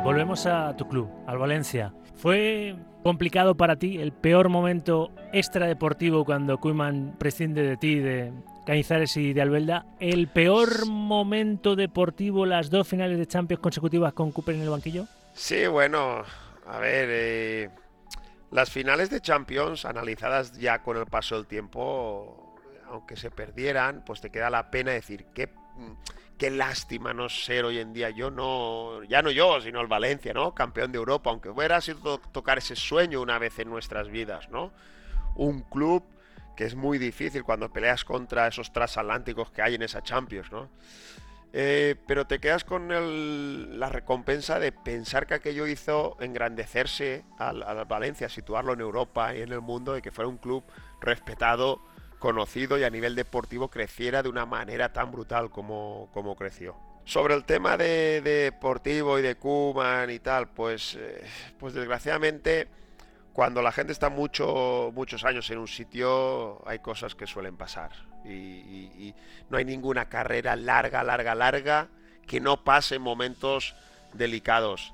Volvemos 0.04 0.46
a 0.46 0.76
tu 0.76 0.86
club, 0.86 1.10
al 1.26 1.38
Valencia. 1.38 1.94
¿Fue 2.16 2.76
complicado 3.02 3.56
para 3.56 3.76
ti 3.76 3.98
el 3.98 4.12
peor 4.12 4.48
momento 4.48 5.10
extradeportivo 5.32 6.24
cuando 6.24 6.58
Kuhlman 6.58 7.16
prescinde 7.18 7.62
de 7.62 7.76
ti, 7.76 7.96
de, 7.96 8.32
Cañizares 8.68 9.16
y 9.16 9.32
de 9.32 9.40
Albelda. 9.40 9.86
¿El 9.98 10.28
peor 10.28 10.84
momento 10.86 11.74
deportivo, 11.74 12.44
las 12.44 12.68
dos 12.68 12.86
finales 12.86 13.16
de 13.16 13.26
Champions 13.26 13.62
consecutivas 13.62 14.12
con 14.12 14.30
Cooper 14.30 14.56
en 14.56 14.60
el 14.60 14.68
banquillo? 14.68 15.06
Sí, 15.32 15.66
bueno, 15.66 16.22
a 16.66 16.78
ver, 16.78 17.08
eh, 17.10 17.70
las 18.50 18.70
finales 18.70 19.08
de 19.08 19.22
Champions 19.22 19.86
analizadas 19.86 20.52
ya 20.58 20.82
con 20.82 20.98
el 20.98 21.06
paso 21.06 21.36
del 21.36 21.46
tiempo, 21.46 22.56
aunque 22.90 23.16
se 23.16 23.30
perdieran, 23.30 24.04
pues 24.04 24.20
te 24.20 24.28
queda 24.28 24.50
la 24.50 24.70
pena 24.70 24.90
decir 24.92 25.24
qué, 25.34 25.48
qué 26.36 26.50
lástima 26.50 27.14
no 27.14 27.30
ser 27.30 27.64
hoy 27.64 27.78
en 27.78 27.94
día. 27.94 28.10
Yo 28.10 28.30
no, 28.30 29.02
ya 29.04 29.22
no 29.22 29.30
yo, 29.30 29.62
sino 29.62 29.80
el 29.80 29.86
Valencia, 29.86 30.34
¿no? 30.34 30.54
Campeón 30.54 30.92
de 30.92 30.98
Europa, 30.98 31.30
aunque 31.30 31.48
hubiera 31.48 31.80
sido 31.80 32.18
tocar 32.18 32.58
ese 32.58 32.76
sueño 32.76 33.22
una 33.22 33.38
vez 33.38 33.58
en 33.60 33.70
nuestras 33.70 34.10
vidas, 34.10 34.50
¿no? 34.50 34.74
Un 35.36 35.62
club 35.62 36.04
que 36.58 36.64
es 36.64 36.74
muy 36.74 36.98
difícil 36.98 37.44
cuando 37.44 37.72
peleas 37.72 38.04
contra 38.04 38.48
esos 38.48 38.72
transatlánticos 38.72 39.52
que 39.52 39.62
hay 39.62 39.76
en 39.76 39.82
esa 39.82 40.02
Champions, 40.02 40.50
¿no? 40.50 40.68
Eh, 41.52 41.94
pero 42.08 42.26
te 42.26 42.40
quedas 42.40 42.64
con 42.64 43.78
la 43.78 43.88
recompensa 43.88 44.58
de 44.58 44.72
pensar 44.72 45.28
que 45.28 45.34
aquello 45.34 45.68
hizo 45.68 46.16
engrandecerse 46.18 47.24
al, 47.38 47.62
Valencia, 47.84 48.28
situarlo 48.28 48.72
en 48.72 48.80
Europa 48.80 49.36
y 49.36 49.42
en 49.42 49.52
el 49.52 49.60
mundo, 49.60 49.96
y 49.96 50.02
que 50.02 50.10
fuera 50.10 50.26
un 50.26 50.38
club 50.38 50.64
respetado, 51.00 51.80
conocido 52.18 52.76
y 52.76 52.82
a 52.82 52.90
nivel 52.90 53.14
deportivo 53.14 53.70
creciera 53.70 54.24
de 54.24 54.28
una 54.28 54.44
manera 54.44 54.92
tan 54.92 55.12
brutal 55.12 55.50
como, 55.50 56.10
como 56.12 56.34
creció. 56.34 56.74
Sobre 57.04 57.34
el 57.34 57.44
tema 57.44 57.76
de, 57.76 58.20
deportivo 58.20 59.16
y 59.20 59.22
de 59.22 59.36
Kuman 59.36 60.10
y 60.10 60.18
tal, 60.18 60.48
pues, 60.48 60.96
eh, 60.96 61.24
pues 61.56 61.72
desgraciadamente 61.72 62.66
cuando 63.38 63.62
la 63.62 63.70
gente 63.70 63.92
está 63.92 64.10
mucho, 64.10 64.90
muchos 64.92 65.24
años 65.24 65.48
en 65.50 65.58
un 65.58 65.68
sitio, 65.68 66.60
hay 66.66 66.80
cosas 66.80 67.14
que 67.14 67.24
suelen 67.24 67.56
pasar. 67.56 67.92
Y, 68.24 69.14
no 69.48 69.58
hay 69.58 69.64
ninguna 69.64 70.08
carrera 70.08 70.56
larga, 70.56 71.04
larga, 71.04 71.36
larga 71.36 71.88
que 72.26 72.40
no 72.40 72.64
pase 72.64 72.98
momentos 72.98 73.76
delicados. 74.12 74.92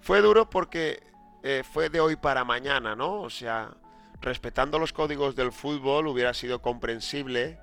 Fue 0.00 0.20
duro 0.20 0.50
porque 0.50 1.00
eh, 1.44 1.62
fue 1.62 1.90
de 1.90 2.00
hoy 2.00 2.16
para 2.16 2.42
mañana, 2.42 2.96
¿no? 2.96 3.20
O 3.20 3.30
sea, 3.30 3.70
respetando 4.20 4.80
los 4.80 4.92
códigos 4.92 5.36
del 5.36 5.52
fútbol 5.52 6.08
hubiera 6.08 6.34
sido 6.34 6.60
comprensible 6.60 7.60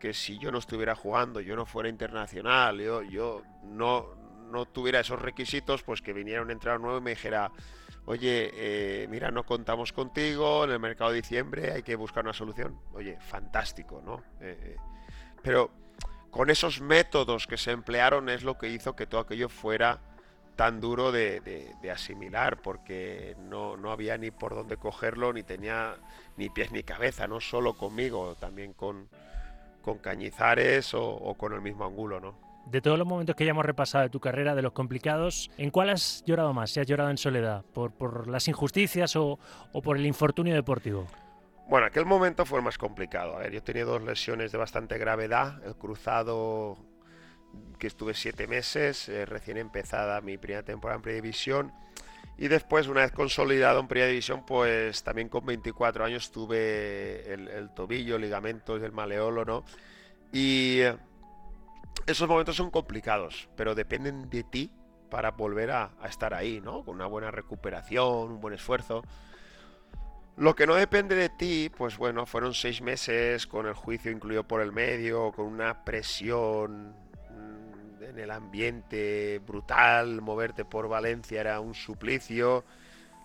que 0.00 0.14
si 0.14 0.38
yo 0.38 0.52
no 0.52 0.56
estuviera 0.56 0.94
jugando, 0.94 1.42
yo 1.42 1.54
no 1.54 1.66
fuera 1.66 1.90
internacional, 1.90 2.80
yo, 2.80 3.02
yo 3.02 3.42
no, 3.62 4.06
no 4.50 4.64
tuviera 4.64 5.00
esos 5.00 5.20
requisitos, 5.20 5.82
pues 5.82 6.00
que 6.00 6.14
viniera 6.14 6.40
un 6.40 6.50
entrenador 6.50 6.80
nuevo 6.80 6.98
y 6.98 7.02
me 7.02 7.10
dijera, 7.10 7.52
oye, 8.06 8.50
eh, 8.54 9.08
mira, 9.08 9.30
no 9.30 9.44
contamos 9.44 9.92
contigo, 9.92 10.64
en 10.64 10.70
el 10.70 10.78
mercado 10.78 11.10
de 11.10 11.16
diciembre 11.16 11.72
hay 11.72 11.82
que 11.82 11.96
buscar 11.96 12.24
una 12.24 12.32
solución. 12.32 12.78
Oye, 12.92 13.18
fantástico, 13.20 14.02
¿no? 14.04 14.22
Eh, 14.40 14.58
eh, 14.60 14.76
pero 15.42 15.70
con 16.30 16.50
esos 16.50 16.80
métodos 16.80 17.46
que 17.46 17.56
se 17.56 17.70
emplearon 17.70 18.28
es 18.28 18.42
lo 18.42 18.58
que 18.58 18.68
hizo 18.68 18.96
que 18.96 19.06
todo 19.06 19.20
aquello 19.20 19.48
fuera 19.48 20.00
tan 20.56 20.80
duro 20.80 21.10
de, 21.10 21.72
asimilar, 21.92 22.62
porque 22.62 23.36
no, 23.48 23.76
había 23.90 24.16
ni 24.16 24.30
por 24.30 24.54
dónde 24.54 24.76
cogerlo, 24.76 25.32
ni 25.32 25.42
tenía 25.42 25.96
ni 26.36 26.48
pies 26.48 26.70
ni 26.70 26.84
cabeza, 26.84 27.26
no 27.26 27.40
solo 27.40 27.74
conmigo, 27.74 28.36
también 28.36 28.72
con, 28.72 29.08
con 29.82 29.98
Cañizares 29.98 30.94
o, 30.94 31.04
o 31.04 31.34
con 31.34 31.54
el 31.54 31.60
mismo 31.60 31.84
Angulo, 31.84 32.20
¿no? 32.20 32.43
De 32.66 32.80
todos 32.80 32.98
los 32.98 33.06
momentos 33.06 33.36
que 33.36 33.44
ya 33.44 33.50
hemos 33.50 33.64
repasado 33.64 34.02
de 34.04 34.10
tu 34.10 34.20
carrera, 34.20 34.54
de 34.54 34.62
los 34.62 34.72
complicados, 34.72 35.50
¿en 35.58 35.70
cuál 35.70 35.90
has 35.90 36.24
llorado 36.26 36.52
más? 36.54 36.70
¿Si 36.70 36.80
has 36.80 36.86
llorado 36.86 37.10
en 37.10 37.18
soledad? 37.18 37.62
¿Por, 37.72 37.92
por 37.92 38.26
las 38.26 38.48
injusticias 38.48 39.14
o, 39.16 39.38
por 39.82 39.96
el 39.96 40.06
infortunio 40.06 40.54
deportivo? 40.54 41.06
Bueno, 41.68 41.86
aquel 41.86 42.06
momento 42.06 42.44
fue 42.44 42.58
el 42.58 42.64
más 42.64 42.78
complicado. 42.78 43.36
A 43.36 43.40
ver, 43.40 43.52
yo 43.52 43.62
tenía 43.62 43.84
dos 43.84 44.02
lesiones 44.02 44.50
de 44.50 44.58
bastante 44.58 44.98
gravedad. 44.98 45.62
El 45.64 45.76
cruzado, 45.76 46.76
que 47.78 47.86
estuve 47.86 48.14
siete 48.14 48.46
meses, 48.46 49.08
eh, 49.08 49.26
recién 49.26 49.56
empezada 49.58 50.20
mi 50.20 50.38
primera 50.38 50.62
temporada 50.62 50.96
en 50.96 51.02
Predivisión. 51.02 51.72
Y 52.36 52.48
después, 52.48 52.88
una 52.88 53.02
vez 53.02 53.12
consolidado 53.12 53.78
en 53.78 53.88
Primera 53.88 54.08
División, 54.08 54.44
pues 54.44 55.04
también 55.04 55.28
con 55.28 55.46
24 55.46 56.04
años 56.04 56.32
tuve 56.32 57.32
el, 57.32 57.46
el 57.48 57.70
tobillo, 57.72 58.18
ligamentos 58.18 58.80
del 58.80 58.90
maleolo, 58.90 59.44
¿no? 59.44 59.64
Y 60.32 60.80
esos 62.06 62.28
momentos 62.28 62.56
son 62.56 62.70
complicados, 62.70 63.48
pero 63.56 63.74
dependen 63.74 64.28
de 64.30 64.44
ti 64.44 64.70
para 65.10 65.30
volver 65.30 65.70
a, 65.70 65.90
estar 66.08 66.34
ahí, 66.34 66.60
¿no? 66.60 66.84
Con 66.84 66.96
una 66.96 67.06
buena 67.06 67.30
recuperación, 67.30 68.32
un 68.32 68.40
buen 68.40 68.54
esfuerzo. 68.54 69.04
Lo 70.36 70.56
que 70.56 70.66
no 70.66 70.74
depende 70.74 71.14
de 71.14 71.28
ti, 71.28 71.70
pues 71.76 71.96
bueno, 71.96 72.26
fueron 72.26 72.54
seis 72.54 72.82
meses 72.82 73.46
con 73.46 73.66
el 73.66 73.74
juicio 73.74 74.10
incluido 74.10 74.42
por 74.42 74.60
el 74.60 74.72
medio, 74.72 75.30
con 75.32 75.46
una 75.46 75.84
presión 75.84 76.96
mm, 77.30 78.02
en 78.02 78.18
el 78.18 78.30
ambiente 78.32 79.40
brutal, 79.46 80.20
moverte 80.20 80.64
por 80.64 80.88
Valencia 80.88 81.40
era 81.40 81.60
un 81.60 81.74
suplicio, 81.74 82.64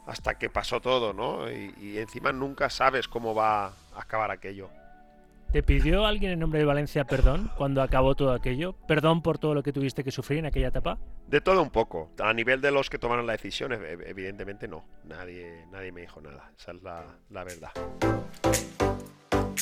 hasta 0.06 0.38
que 0.38 0.50
pasó 0.50 0.82
todo, 0.82 1.14
¿no? 1.14 1.50
Y, 1.50 1.74
y 1.80 1.98
encima 1.98 2.32
nunca 2.32 2.70
sabes 2.70 3.08
cómo 3.08 3.34
va 3.34 3.66
a 3.66 3.74
acabar 3.96 4.30
aquello. 4.30 4.70
¿Te 5.52 5.64
pidió 5.64 6.06
alguien 6.06 6.32
en 6.32 6.40
nombre 6.40 6.60
de 6.60 6.66
Valencia 6.66 7.06
perdón 7.06 7.50
cuando 7.58 7.82
acabó 7.82 8.14
todo 8.14 8.34
aquello? 8.34 8.74
¿Perdón 8.88 9.24
por 9.24 9.40
todo 9.40 9.56
lo 9.56 9.64
que 9.64 9.74
tuviste 9.74 10.04
que 10.04 10.12
sufrir 10.12 10.38
en 10.38 10.46
aquella 10.46 10.68
etapa? 10.68 11.00
De 11.26 11.42
todo 11.42 11.64
un 11.64 11.72
poco. 11.72 12.12
A 12.20 12.32
nivel 12.34 12.62
de 12.62 12.70
los 12.70 12.88
que 12.88 13.00
tomaron 13.00 13.26
la 13.26 13.32
decisión, 13.32 13.74
evidentemente 13.74 14.68
no. 14.68 14.86
Nadie, 15.06 15.66
nadie 15.72 15.92
me 15.92 16.02
dijo 16.02 16.22
nada. 16.22 16.52
Esa 16.56 16.74
es 16.74 16.84
la, 16.84 17.44
verdad. 17.44 17.72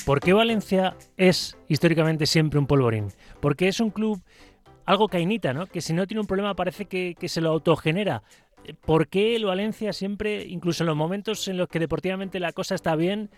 ¿Por 0.05 0.19
qué 0.19 0.33
Valencia 0.33 0.97
es 1.15 1.57
históricamente 1.69 2.25
siempre 2.25 2.59
un 2.59 2.67
polvorín? 2.67 3.07
Porque 3.39 3.69
es 3.69 3.79
un 3.79 3.89
club 3.89 4.21
algo 4.85 5.07
cainita, 5.07 5.53
¿no? 5.53 5.67
Que 5.67 5.79
si 5.79 5.93
no 5.93 6.05
tiene 6.05 6.19
un 6.19 6.27
problema 6.27 6.53
parece 6.53 6.87
que, 6.87 7.15
que 7.17 7.29
se 7.29 7.39
lo 7.39 7.51
autogenera. 7.51 8.23
¿Por 8.81 9.07
qué 9.07 9.37
el 9.37 9.45
Valencia 9.45 9.93
siempre, 9.93 10.43
incluso 10.47 10.83
en 10.83 10.87
los 10.87 10.97
momentos 10.97 11.47
en 11.47 11.55
los 11.55 11.69
que 11.69 11.79
deportivamente 11.79 12.41
la 12.41 12.51
cosa 12.51 12.75
está 12.75 12.97
bien, 12.97 13.29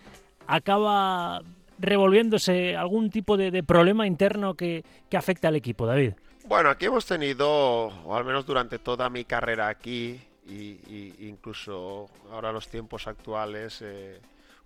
acaba 0.47 1.43
revolviéndose 1.79 2.75
algún 2.75 3.09
tipo 3.09 3.37
de, 3.37 3.63
problema 3.63 4.05
interno 4.05 4.55
que, 4.55 4.83
afecta 5.13 5.47
al 5.47 5.55
equipo, 5.55 5.85
David? 5.85 6.13
Bueno, 6.45 6.69
aquí 6.69 6.85
hemos 6.85 7.05
tenido, 7.05 7.47
o 7.49 8.15
al 8.15 8.25
menos 8.25 8.45
durante 8.45 8.79
toda 8.79 9.09
mi 9.09 9.25
carrera 9.25 9.67
aquí, 9.67 10.19
y, 10.47 11.13
incluso 11.19 12.09
ahora 12.31 12.51
los 12.51 12.67
tiempos 12.67 13.07
actuales, 13.07 13.81
eh, 13.81 14.19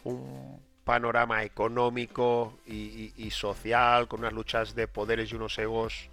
un 0.04 0.60
panorama 0.84 1.44
económico 1.44 2.60
y, 2.66 3.30
social 3.32 4.08
con 4.08 4.22
unas 4.22 4.34
luchas 4.34 4.76
de 4.76 4.88
poderes 4.88 5.32
y 5.32 5.36
unos 5.36 5.58
egos 5.58 6.10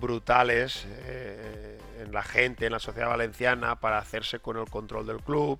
brutales 0.00 0.86
eh, 0.88 1.78
en 2.00 2.12
la 2.12 2.22
gente, 2.22 2.66
en 2.66 2.72
la 2.72 2.78
sociedad 2.78 3.08
valenciana 3.08 3.76
para 3.76 3.98
hacerse 3.98 4.38
con 4.38 4.56
el 4.56 4.68
control 4.68 5.06
del 5.06 5.18
club 5.18 5.58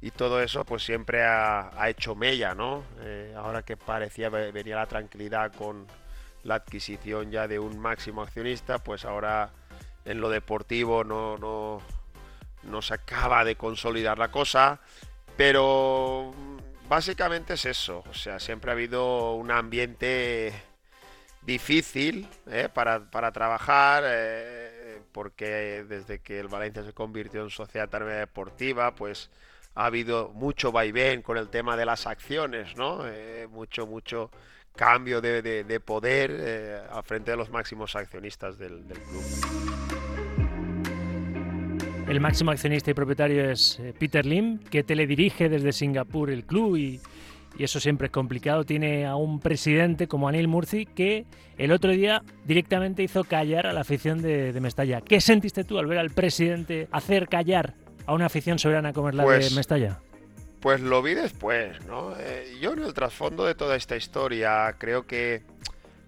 y 0.00 0.10
todo 0.10 0.40
eso 0.40 0.64
pues 0.64 0.82
siempre 0.84 1.24
ha, 1.24 1.70
hecho 1.88 2.14
mella, 2.14 2.54
¿no? 2.54 2.84
Eh, 3.00 3.34
ahora 3.36 3.62
que 3.62 3.76
parecía 3.76 4.28
venía 4.28 4.76
la 4.76 4.86
tranquilidad 4.86 5.52
con 5.52 5.86
la 6.44 6.56
adquisición 6.56 7.30
ya 7.30 7.48
de 7.48 7.58
un 7.58 7.78
máximo 7.78 8.22
accionista, 8.22 8.78
pues 8.78 9.04
ahora 9.04 9.50
en 10.04 10.20
lo 10.20 10.30
deportivo 10.30 11.04
no, 11.04 11.36
no, 11.36 11.82
no 12.62 12.82
se 12.82 12.94
acaba 12.94 13.44
de 13.44 13.56
consolidar 13.56 14.18
la 14.18 14.30
cosa, 14.30 14.80
pero 15.36 16.32
básicamente 16.88 17.54
es 17.54 17.64
eso, 17.66 18.04
o 18.08 18.14
sea, 18.14 18.38
siempre 18.38 18.70
ha 18.70 18.74
habido 18.74 19.34
un 19.34 19.50
ambiente 19.50 20.52
difícil 21.42 22.28
¿eh? 22.46 22.68
para, 22.72 23.32
trabajar, 23.32 24.04
eh, 24.06 25.00
porque 25.12 25.84
desde 25.88 26.20
que 26.20 26.40
el 26.40 26.48
Valencia 26.48 26.84
se 26.84 26.92
convirtió 26.92 27.42
en 27.42 27.50
sociedad 27.50 27.88
deportiva, 27.88 28.94
pues 28.94 29.30
ha 29.78 29.86
habido 29.86 30.30
mucho 30.34 30.72
vaivén 30.72 31.22
con 31.22 31.38
el 31.38 31.48
tema 31.48 31.76
de 31.76 31.86
las 31.86 32.06
acciones, 32.06 32.76
¿no? 32.76 33.06
Eh, 33.06 33.46
mucho, 33.50 33.86
mucho 33.86 34.30
cambio 34.76 35.20
de, 35.20 35.80
poder 35.84 36.86
al 36.90 37.02
frente 37.02 37.32
de 37.32 37.36
los 37.36 37.50
máximos 37.50 37.96
accionistas 37.96 38.58
del 38.58 38.84
club. 38.84 39.68
El 42.08 42.20
máximo 42.20 42.50
accionista 42.50 42.90
y 42.90 42.94
propietario 42.94 43.50
es 43.50 43.78
eh, 43.80 43.92
Peter 43.96 44.24
Lim, 44.24 44.60
que 44.60 44.82
teledirige 44.82 45.50
desde 45.50 45.72
Singapur 45.72 46.30
el 46.30 46.44
club 46.44 46.76
y, 46.76 47.00
eso 47.58 47.80
siempre 47.80 48.06
es 48.06 48.12
complicado. 48.12 48.64
Tiene 48.64 49.04
a 49.04 49.16
un 49.16 49.40
presidente 49.40 50.06
como 50.06 50.26
Anil 50.26 50.48
Murci 50.48 50.86
que 50.86 51.26
el 51.58 51.70
otro 51.72 51.90
día 51.90 52.22
directamente 52.46 53.02
hizo 53.02 53.24
callar 53.24 53.66
a 53.66 53.74
la 53.74 53.80
afición 53.80 54.22
de, 54.22 54.56
Mestalla. 54.60 55.02
¿Qué 55.02 55.20
sentiste 55.20 55.64
tú 55.64 55.78
al 55.78 55.86
ver 55.86 55.98
al 55.98 56.10
presidente 56.10 56.88
hacer 56.92 57.28
callar 57.28 57.74
a 58.08 58.14
una 58.14 58.24
afición 58.24 58.58
soberana 58.58 58.94
como 58.94 59.10
es 59.10 59.14
la 59.14 59.22
de 59.22 59.28
pues 59.28 59.54
Mestalla? 59.54 60.00
Pues 60.60 60.80
lo 60.80 61.02
vi 61.02 61.12
después, 61.12 61.84
¿no? 61.84 62.14
Eh, 62.18 62.56
yo 62.58 62.72
en 62.72 62.78
el 62.78 62.94
trasfondo 62.94 63.44
de 63.44 63.54
toda 63.54 63.76
esta 63.76 63.96
historia 63.96 64.74
creo 64.78 65.06
que 65.06 65.42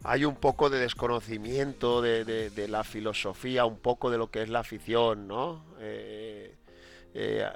hay 0.03 0.25
un 0.25 0.35
poco 0.35 0.71
de 0.71 0.79
desconocimiento 0.79 2.01
de, 2.01 2.67
la 2.69 2.85
filosofía, 2.85 3.67
un 3.67 3.77
poco 3.77 4.11
de 4.11 4.17
lo 4.17 4.31
que 4.31 4.41
es 4.41 4.49
la 4.49 4.61
afición, 4.61 5.29
¿no? 5.29 5.63
Eh, 5.79 6.55
eh, 7.13 7.47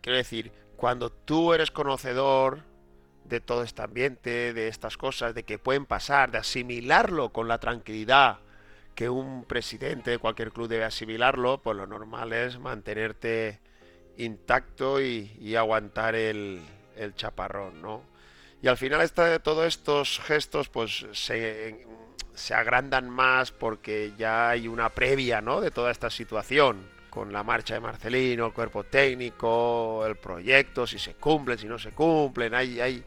quiero 0.00 0.16
decir, 0.16 0.52
cuando 0.76 1.10
tú 1.10 1.52
eres 1.52 1.72
conocedor 1.72 2.62
de 3.24 3.40
todo 3.40 3.64
este 3.64 3.82
ambiente, 3.82 4.54
de 4.54 4.68
estas 4.68 4.96
cosas, 4.96 5.34
de 5.34 5.42
que 5.42 5.58
pueden 5.58 5.84
pasar, 5.84 6.30
de 6.30 6.38
asimilarlo 6.38 7.30
con 7.30 7.48
la 7.48 7.58
tranquilidad 7.58 8.38
que 8.94 9.08
un 9.08 9.44
presidente 9.46 10.12
de 10.12 10.18
cualquier 10.18 10.52
club 10.52 10.68
debe 10.68 10.84
asimilarlo, 10.84 11.60
pues 11.60 11.76
lo 11.76 11.88
normal 11.88 12.32
es 12.32 12.60
mantenerte 12.60 13.58
intacto 14.24 15.00
y, 15.00 15.54
aguantar 15.56 16.14
el, 16.14 16.60
chaparrón, 17.16 17.80
¿no? 17.80 18.02
Y 18.62 18.68
al 18.68 18.76
final 18.76 19.00
de 19.00 19.38
todos 19.38 19.66
estos 19.66 20.20
gestos 20.20 20.68
pues 20.68 21.06
se, 21.12 21.86
agrandan 22.54 23.08
más 23.08 23.52
porque 23.52 24.12
ya 24.18 24.50
hay 24.50 24.68
una 24.68 24.90
previa 24.90 25.40
¿no? 25.40 25.60
de 25.60 25.70
toda 25.70 25.90
esta 25.90 26.10
situación 26.10 26.86
con 27.08 27.32
la 27.32 27.42
marcha 27.42 27.74
de 27.74 27.80
Marcelino, 27.80 28.46
el 28.46 28.52
cuerpo 28.52 28.84
técnico, 28.84 30.04
el 30.06 30.16
proyecto, 30.16 30.86
si 30.86 30.98
se 30.98 31.14
cumplen, 31.14 31.58
si 31.58 31.66
no 31.66 31.78
se 31.78 31.90
cumplen. 31.90 32.54
Hay, 32.54 32.80
hay... 32.80 33.04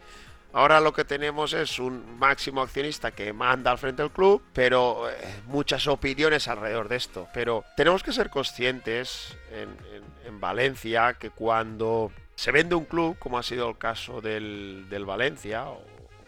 Ahora 0.54 0.80
lo 0.80 0.94
que 0.94 1.04
tenemos 1.04 1.54
es 1.54 1.80
un 1.80 2.18
máximo 2.20 2.62
accionista 2.62 3.12
que 3.12 3.34
manda 3.34 3.72
al 3.72 3.78
frente 3.78 4.04
del 4.04 4.12
club, 4.12 4.42
pero 4.54 5.10
eh, 5.10 5.16
muchas 5.48 5.88
opiniones 5.88 6.48
alrededor 6.48 6.88
de 6.88 6.96
esto. 6.96 7.28
Pero 7.34 7.66
tenemos 7.76 8.04
que 8.04 8.14
ser 8.14 8.30
conscientes 8.30 9.36
en 9.52 10.40
Valencia 10.40 11.16
que 11.20 11.32
cuando 11.32 12.12
se 12.36 12.52
vende 12.52 12.76
un 12.76 12.86
club, 12.86 13.18
como 13.20 13.38
ha 13.38 13.44
sido 13.44 13.70
el 13.70 13.78
caso 13.78 14.22
del, 14.22 14.86
Valencia, 15.06 15.66
o 15.66 15.82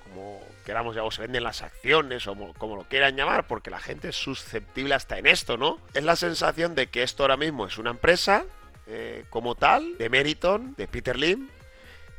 como 0.04 0.42
queramos 0.66 0.96
o 0.98 1.12
se 1.12 1.22
venden 1.24 1.44
las 1.44 1.62
acciones, 1.62 2.28
o 2.28 2.36
como, 2.58 2.76
lo 2.76 2.84
quieran 2.84 3.16
llamar, 3.16 3.48
porque 3.48 3.70
la 3.70 3.80
gente 3.80 4.10
es 4.10 4.16
susceptible 4.16 4.96
hasta 4.96 5.18
en 5.18 5.28
esto, 5.28 5.58
¿no? 5.58 5.80
Es 5.94 6.04
la 6.04 6.16
sensación 6.16 6.76
de 6.76 6.88
que 6.88 7.04
esto 7.04 7.24
ahora 7.24 7.38
mismo 7.38 7.66
es 7.66 7.78
una 7.78 7.92
empresa 7.92 8.46
eh, 8.88 9.26
como 9.30 9.56
tal, 9.56 9.98
de 9.98 10.10
Meriton, 10.10 10.76
de 10.78 10.88
Peter 10.88 11.18
Lim, 11.18 11.50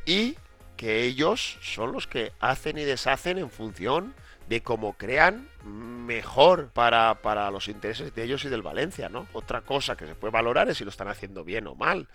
y 0.04 0.36
que 0.76 1.02
ellos 1.04 1.58
son 1.62 1.92
los 1.92 2.06
que 2.06 2.32
hacen 2.40 2.78
y 2.78 2.84
deshacen 2.84 3.38
en 3.38 3.50
función 3.50 4.14
de 4.48 4.62
cómo 4.62 4.92
crean 4.94 5.48
mejor 5.64 6.68
para, 6.68 7.20
para, 7.22 7.50
los 7.50 7.68
intereses 7.68 8.14
de 8.14 8.22
ellos 8.22 8.44
y 8.44 8.48
del 8.48 8.62
Valencia, 8.62 9.08
¿no? 9.08 9.26
Otra 9.32 9.62
cosa 9.62 9.96
que 9.96 10.06
se 10.06 10.14
puede 10.14 10.30
valorar 10.30 10.68
es 10.68 10.78
si 10.78 10.84
lo 10.84 10.90
están 10.90 11.08
haciendo 11.08 11.42
bien 11.42 11.66
o 11.66 11.74
mal 11.74 12.06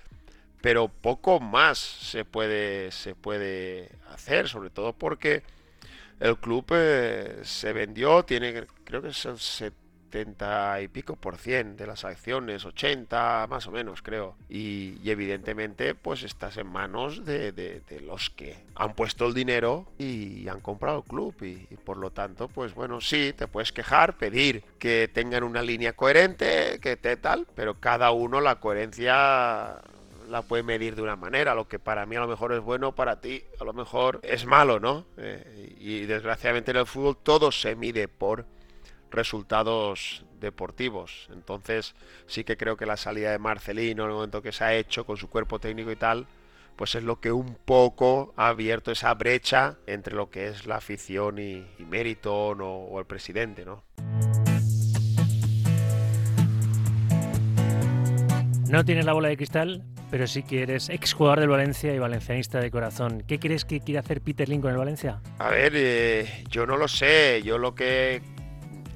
pero 0.62 0.88
poco 0.88 1.40
más 1.40 1.80
se 1.80 2.24
puede, 2.24 2.92
se 2.92 3.16
puede 3.16 3.90
hacer, 4.10 4.48
sobre 4.48 4.70
todo 4.70 4.94
porque 4.94 5.44
el 6.20 6.38
club 6.38 6.66
eh, 6.72 7.40
se 7.44 7.74
vendió, 7.74 8.24
tiene 8.24 8.68
creo 8.84 9.02
que 9.02 9.08
el 9.08 9.14
70 10.12 10.82
y 10.82 10.88
pico 10.90 11.16
por 11.16 11.38
cien 11.38 11.78
de 11.78 11.88
las 11.88 12.04
acciones, 12.04 12.66
80 12.66 13.48
más 13.50 13.68
o 13.68 13.72
menos 13.72 14.02
creo, 14.02 14.36
y, 14.50 14.98
evidentemente 15.10 15.96
pues 15.96 16.24
estás 16.24 16.58
en 16.58 16.68
manos 16.68 17.26
de, 17.26 17.84
los 18.06 18.30
que 18.30 18.58
han 18.76 18.94
puesto 18.94 19.28
el 19.28 19.34
dinero 19.34 19.88
y 19.98 20.48
han 20.48 20.62
comprado 20.62 21.00
el 21.00 21.04
club 21.04 21.36
y, 21.42 21.68
y, 21.70 21.78
por 21.78 21.98
lo 21.98 22.12
tanto 22.12 22.48
pues 22.48 22.74
bueno, 22.74 23.02
sí, 23.02 23.34
te 23.36 23.48
puedes 23.48 23.72
quejar, 23.72 24.18
pedir 24.18 24.64
que 24.80 25.10
tengan 25.14 25.44
una 25.44 25.62
línea 25.62 25.94
coherente, 25.94 26.80
que 26.82 26.98
te 26.98 27.18
tal, 27.18 27.48
pero 27.56 27.80
cada 27.80 28.12
uno 28.12 28.42
la 28.42 28.60
coherencia 28.60 29.82
la 30.30 30.42
puede 30.42 30.64
medir 30.64 30.96
de 30.96 31.02
una 31.02 31.16
manera. 31.16 31.54
Lo 31.54 31.68
que 31.68 31.78
para 31.78 32.06
mí 32.06 32.16
a 32.16 32.22
lo 32.22 32.28
mejor 32.28 32.54
es 32.54 32.62
bueno, 32.62 32.96
para 32.96 33.20
ti 33.20 33.44
a 33.60 33.64
lo 33.64 33.74
mejor 33.74 34.20
es 34.24 34.46
malo, 34.46 34.80
¿no? 34.80 35.06
Eh, 35.18 35.76
y 35.80 36.06
desgraciadamente 36.06 36.72
en 36.72 36.78
el 36.78 36.86
fútbol 36.88 37.18
todo 37.22 37.52
se 37.52 37.76
mide 37.76 38.08
por 38.08 38.46
resultados 39.12 40.26
deportivos. 40.40 41.30
Entonces 41.32 41.96
sí 42.28 42.44
que 42.44 42.58
creo 42.58 42.78
que 42.78 42.86
la 42.86 42.98
salida 42.98 43.32
de 43.32 43.40
Marcelino, 43.40 44.04
en 44.04 44.10
el 44.10 44.16
momento 44.16 44.42
que 44.42 44.52
se 44.52 44.64
ha 44.64 44.74
hecho 44.74 45.06
con 45.06 45.18
su 45.18 45.30
cuerpo 45.30 45.60
técnico 45.60 45.92
y 45.92 45.96
tal, 45.96 46.28
pues 46.76 46.96
es 46.96 47.04
lo 47.04 47.20
que 47.20 47.32
un 47.32 47.56
poco 47.56 48.34
ha 48.38 48.48
abierto 48.48 48.92
esa 48.92 49.14
brecha 49.14 49.78
entre 49.86 50.16
lo 50.16 50.30
que 50.30 50.48
es 50.48 50.66
la 50.66 50.78
afición 50.78 51.38
y, 51.38 51.66
mérito 51.80 52.34
o 52.34 53.00
el 53.00 53.06
presidente, 53.06 53.66
¿no? 53.66 53.84
No 58.72 58.86
tienes 58.86 59.04
la 59.04 59.12
bola 59.12 59.28
de 59.28 59.36
cristal, 59.36 59.84
pero 60.10 60.28
sí 60.28 60.44
que 60.44 60.64
eres 60.64 60.88
exjugador 60.88 61.42
del 61.42 61.50
Valencia 61.50 61.94
y 61.94 62.00
valencianista 62.00 62.62
de 62.62 62.72
corazón. 62.72 63.22
¿Qué 63.28 63.38
crees 63.38 63.66
que 63.66 63.82
quiere 63.82 64.00
hacer 64.00 64.22
Peter 64.22 64.48
Lin 64.48 64.62
con 64.62 64.72
el 64.72 64.78
Valencia? 64.78 65.22
A 65.40 65.50
ver, 65.50 65.74
eh, 65.76 66.46
yo 66.50 66.66
no 66.66 66.78
lo 66.78 66.88
sé. 66.88 67.42
Yo 67.44 67.58
lo 67.58 67.76
que 67.76 68.22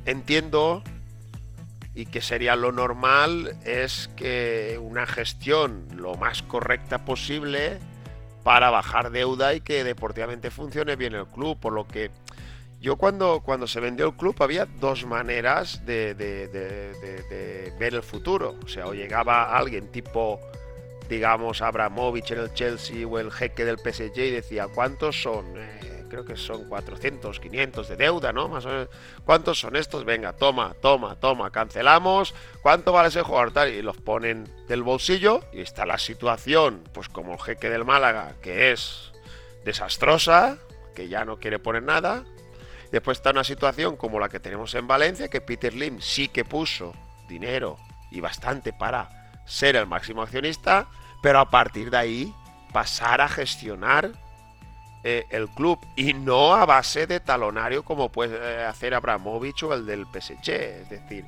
entiendo 0.06 0.84
y 1.94 2.06
que 2.06 2.22
sería 2.22 2.56
lo 2.56 2.72
normal 2.72 3.58
es 3.64 4.10
que 4.16 4.80
una 4.82 5.06
gestión 5.06 5.88
lo 5.96 6.16
más 6.16 6.44
correcta 6.44 7.06
posible 7.06 7.80
para 8.44 8.70
bajar 8.70 9.12
deuda 9.12 9.54
y 9.54 9.62
que 9.62 9.84
deportivamente 9.84 10.52
funcione 10.52 10.96
bien 10.96 11.16
el 11.16 11.26
club, 11.26 11.58
por 11.60 11.74
lo 11.74 11.88
que 11.88 12.12
yo 12.82 12.98
cuando, 12.98 13.42
cuando 13.44 13.66
se 13.66 13.80
vendió 13.80 14.06
el 14.06 14.14
club 14.16 14.36
había 14.40 14.66
dos 14.66 15.06
maneras 15.06 15.86
de, 15.86 16.14
ver 17.80 17.96
el 17.96 18.04
futuro. 18.04 18.56
O 18.64 18.68
sea, 18.68 18.86
o 18.88 18.94
llegaba 18.94 19.58
alguien 19.58 19.88
tipo 19.92 20.40
digamos, 21.10 21.62
Abramovich 21.62 22.32
en 22.32 22.40
el 22.40 22.54
Chelsea 22.54 23.08
o 23.08 23.20
el 23.20 23.32
jeque 23.32 23.64
del 23.66 23.78
PSG 23.78 24.18
y 24.18 24.32
decía, 24.32 24.68
¿cuántos 24.68 25.22
son? 25.22 25.46
Eh, 25.56 25.95
creo 26.16 26.26
que 26.26 26.38
son 26.38 26.64
400, 26.70 27.42
500 27.42 27.90
de 27.90 27.96
deuda, 27.98 28.32
¿no? 28.32 28.48
Más 28.48 28.66
o 28.66 28.70
menos. 28.70 28.90
¿Cuántos 29.26 29.60
son 29.60 29.76
estos? 29.76 30.06
Venga, 30.06 30.32
toma, 30.32 30.74
toma, 30.82 31.20
toma, 31.20 31.52
cancelamos. 31.52 32.34
¿Cuánto 32.62 32.94
vale 32.94 33.10
ese 33.10 33.22
jugador? 33.22 33.52
Tal? 33.52 33.74
Y 33.74 33.82
los 33.82 33.98
ponen 33.98 34.50
del 34.70 34.82
bolsillo 34.82 35.44
y 35.52 35.60
está 35.60 35.86
la 35.86 35.98
situación, 35.98 36.86
pues 36.94 37.10
como 37.10 37.34
el 37.34 37.42
jeque 37.42 37.70
del 37.70 37.84
Málaga, 37.84 38.36
que 38.42 38.72
es 38.72 39.12
desastrosa, 39.66 40.58
que 40.96 41.10
ya 41.10 41.26
no 41.26 41.38
quiere 41.38 41.60
poner 41.60 41.84
nada. 41.84 42.24
Después 42.94 43.18
está 43.18 43.32
una 43.32 43.44
situación 43.44 43.98
como 43.98 44.18
la 44.18 44.30
que 44.30 44.40
tenemos 44.40 44.74
en 44.74 44.88
Valencia, 44.88 45.28
que 45.28 45.42
Peter 45.42 45.74
Lim 45.74 46.00
sí 46.00 46.30
que 46.30 46.46
puso 46.46 46.94
dinero 47.28 47.78
y 48.10 48.22
bastante 48.22 48.72
para 48.72 49.34
ser 49.46 49.76
el 49.76 49.86
máximo 49.86 50.22
accionista, 50.22 50.88
pero 51.22 51.40
a 51.40 51.50
partir 51.50 51.92
de 51.92 51.98
ahí 51.98 52.34
pasar 52.72 53.20
a 53.20 53.28
gestionar 53.28 54.14
eh, 55.08 55.28
el 55.30 55.50
club 55.50 55.78
y 55.96 56.16
no 56.16 56.56
a 56.56 56.66
base 56.66 57.06
de 57.06 57.20
talonario 57.20 57.84
como 57.84 58.12
puede 58.12 58.38
eh, 58.38 58.64
hacer 58.66 58.96
Abramovich 58.96 59.62
o 59.62 59.72
el 59.72 59.86
del 59.86 60.08
PSG. 60.08 60.50
Es 60.50 60.90
decir, 60.90 61.24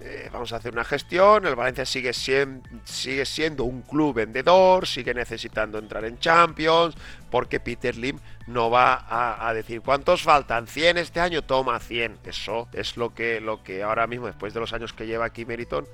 eh, 0.00 0.28
vamos 0.30 0.52
a 0.52 0.56
hacer 0.56 0.74
una 0.74 0.84
gestión, 0.84 1.46
el 1.46 1.54
Valencia 1.54 1.86
sigue, 1.86 2.12
sigue 2.12 3.24
siendo 3.24 3.64
un 3.64 3.80
club 3.80 4.16
vendedor, 4.16 4.86
sigue 4.86 5.14
necesitando 5.14 5.78
entrar 5.78 6.04
en 6.04 6.18
Champions, 6.18 6.94
porque 7.30 7.58
Peter 7.58 7.96
Lim 7.96 8.18
no 8.46 8.68
va 8.68 9.06
a, 9.08 9.54
decir 9.54 9.80
cuántos 9.80 10.22
faltan, 10.22 10.66
100 10.66 10.98
este 10.98 11.20
año, 11.20 11.40
toma 11.40 11.80
100. 11.80 12.18
Eso 12.24 12.68
es 12.74 12.98
lo 12.98 13.14
que, 13.14 13.40
lo 13.40 13.62
que 13.62 13.82
ahora 13.82 14.06
mismo, 14.06 14.26
después 14.26 14.52
de 14.52 14.60
los 14.60 14.74
años 14.74 14.92
que 14.92 15.06
lleva 15.06 15.24
aquí 15.24 15.46
Meriton, 15.46 15.86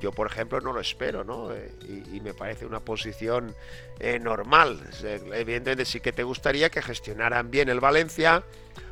yo 0.00 0.12
por 0.12 0.26
ejemplo 0.26 0.60
no 0.60 0.72
lo 0.72 0.80
espero, 0.80 1.24
¿no? 1.24 1.52
Eh, 1.52 1.72
y, 2.12 2.20
me 2.20 2.34
parece 2.34 2.66
una 2.66 2.80
posición 2.80 3.54
eh, 3.98 4.18
normal. 4.18 4.80
Evidentemente 5.02 5.84
sí 5.84 6.00
que 6.00 6.12
te 6.12 6.22
gustaría 6.22 6.70
que 6.70 6.82
gestionaran 6.82 7.50
bien 7.50 7.68
el 7.68 7.80
Valencia 7.80 8.42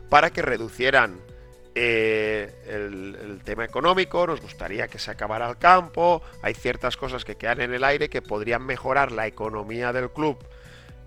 para 0.09 0.31
que 0.31 0.43
reducieran 0.43 1.21
eh, 1.75 2.55
el, 2.69 3.41
tema 3.45 3.65
económico, 3.65 4.27
nos 4.27 4.41
gustaría 4.41 4.89
que 4.89 4.99
se 4.99 5.11
acabara 5.11 5.49
el 5.51 5.59
campo, 5.59 6.23
hay 6.41 6.55
ciertas 6.55 6.97
cosas 6.97 7.25
que 7.25 7.37
quedan 7.37 7.61
en 7.61 7.75
el 7.75 7.85
aire 7.85 8.09
que 8.09 8.23
podrían 8.23 8.65
mejorar 8.65 9.13
la 9.13 9.27
economía 9.27 9.93
del 9.93 10.11
club 10.11 10.39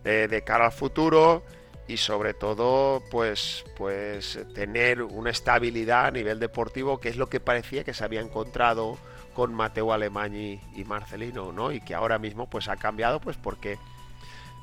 de 0.03 0.41
cara 0.45 0.67
al 0.67 0.71
futuro 0.71 1.43
y 1.87 1.97
sobre 1.97 2.33
todo 2.33 3.03
pues, 3.11 3.65
pues 3.75 4.39
tener 4.53 5.01
una 5.01 5.31
estabilidad 5.31 6.05
a 6.05 6.11
nivel 6.11 6.39
deportivo 6.39 6.99
que 6.99 7.09
es 7.09 7.17
lo 7.17 7.27
que 7.27 7.41
parecía 7.41 7.83
que 7.83 7.93
se 7.93 8.05
había 8.05 8.21
encontrado 8.21 8.97
con 9.37 9.53
Mateo 9.53 9.93
Alemán 9.93 10.35
y, 10.35 10.59
y 10.75 10.83
Marcelino, 10.83 11.51
¿no? 11.51 11.71
Y 11.71 11.79
que 11.79 11.93
ahora 11.93 12.17
mismo 12.17 12.49
pues 12.49 12.67
ha 12.69 12.75
cambiado 12.75 13.19
pues 13.19 13.37
porque 13.37 13.77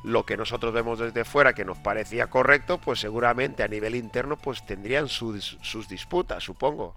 lo 0.02 0.26
que 0.26 0.36
nosotros 0.36 0.74
vemos 0.74 0.98
desde 0.98 1.24
fuera 1.24 1.52
que 1.52 1.64
nos 1.64 1.78
parecía 1.78 2.26
correcto, 2.26 2.78
pues 2.78 2.98
seguramente 2.98 3.62
a 3.62 3.68
nivel 3.68 3.94
interno 3.94 4.36
pues 4.36 4.66
tendrían 4.66 5.06
sus, 5.06 5.58
sus 5.62 5.88
disputas, 5.88 6.42
supongo. 6.42 6.96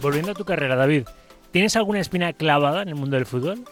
Volviendo 0.00 0.30
a 0.30 0.34
tu 0.36 0.44
carrera, 0.44 0.76
David, 0.76 1.08
¿tienes 1.50 1.74
alguna 1.74 1.98
espina 1.98 2.34
clavada 2.34 2.82
en 2.82 2.90
el 2.90 2.94
mundo 2.94 3.16
del 3.16 3.26
fútbol? 3.26 3.64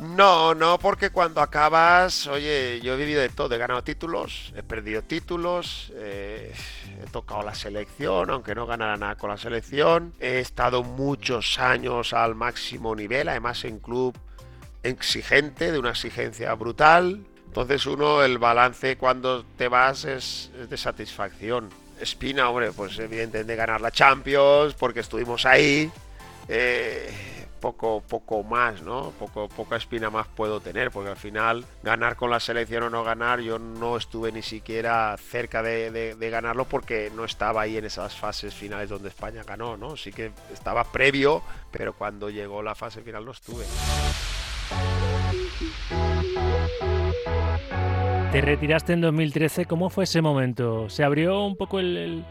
No, 0.00 0.54
no, 0.54 0.78
porque 0.78 1.10
cuando 1.10 1.40
acabas, 1.40 2.28
oye, 2.28 2.80
yo 2.80 2.94
he 2.94 2.96
vivido 2.96 3.20
de 3.20 3.30
todo, 3.30 3.52
he 3.54 3.58
ganado 3.58 3.82
títulos, 3.82 4.52
he 4.56 4.62
perdido 4.62 5.02
títulos, 5.02 5.92
eh, 5.96 6.54
he 7.02 7.10
tocado 7.10 7.42
la 7.42 7.54
selección, 7.54 8.30
aunque 8.30 8.54
no 8.54 8.64
ganara 8.64 8.96
nada 8.96 9.16
con 9.16 9.30
la 9.30 9.36
selección, 9.36 10.12
he 10.20 10.38
estado 10.38 10.84
muchos 10.84 11.58
años 11.58 12.12
al 12.12 12.36
máximo 12.36 12.94
nivel, 12.94 13.28
además 13.28 13.64
en 13.64 13.80
club 13.80 14.16
exigente, 14.84 15.72
de 15.72 15.78
una 15.80 15.90
exigencia 15.90 16.54
brutal. 16.54 17.24
Entonces 17.46 17.84
uno, 17.86 18.22
el 18.22 18.38
balance 18.38 18.96
cuando 18.96 19.44
te 19.56 19.66
vas 19.66 20.04
es, 20.04 20.50
de 20.68 20.76
satisfacción. 20.76 21.70
Espina, 22.00 22.48
hombre, 22.48 22.70
pues 22.70 22.96
evidentemente 23.00 23.56
ganar 23.56 23.80
la 23.80 23.90
Champions, 23.90 24.74
porque 24.74 25.00
estuvimos 25.00 25.44
ahí. 25.44 25.90
Eh, 26.48 27.12
poco, 27.60 28.02
poco 28.06 28.42
más, 28.42 28.82
¿no? 28.82 29.10
Poco, 29.18 29.48
poca 29.48 29.76
espina 29.76 30.10
más 30.10 30.26
puedo 30.28 30.60
tener, 30.60 30.90
porque 30.90 31.10
al 31.10 31.16
final 31.16 31.64
ganar 31.82 32.16
con 32.16 32.30
la 32.30 32.40
selección 32.40 32.84
o 32.84 32.90
no 32.90 33.04
ganar, 33.04 33.40
yo 33.40 33.58
no 33.58 33.96
estuve 33.96 34.32
ni 34.32 34.42
siquiera 34.42 35.16
cerca 35.16 35.62
de, 35.62 36.16
ganarlo 36.30 36.64
porque 36.66 37.10
no 37.14 37.24
estaba 37.24 37.62
ahí 37.62 37.76
en 37.76 37.84
esas 37.84 38.14
fases 38.14 38.54
finales 38.54 38.88
donde 38.88 39.08
España 39.08 39.42
ganó, 39.46 39.76
¿no? 39.76 39.96
Sí 39.96 40.12
que 40.12 40.30
estaba 40.52 40.84
previo, 40.84 41.42
pero 41.70 41.94
cuando 41.94 42.30
llegó 42.30 42.62
la 42.62 42.74
fase 42.74 43.02
final 43.02 43.24
no 43.24 43.32
estuve. 43.32 43.64
Te 48.32 48.42
retiraste 48.42 48.92
en 48.92 49.00
2013, 49.00 49.64
¿cómo 49.64 49.88
fue 49.88 50.04
ese 50.04 50.20
momento? 50.20 50.90
¿Se 50.90 51.02
abrió 51.02 51.44
un 51.44 51.56
poco 51.56 51.80
el, 51.80 52.24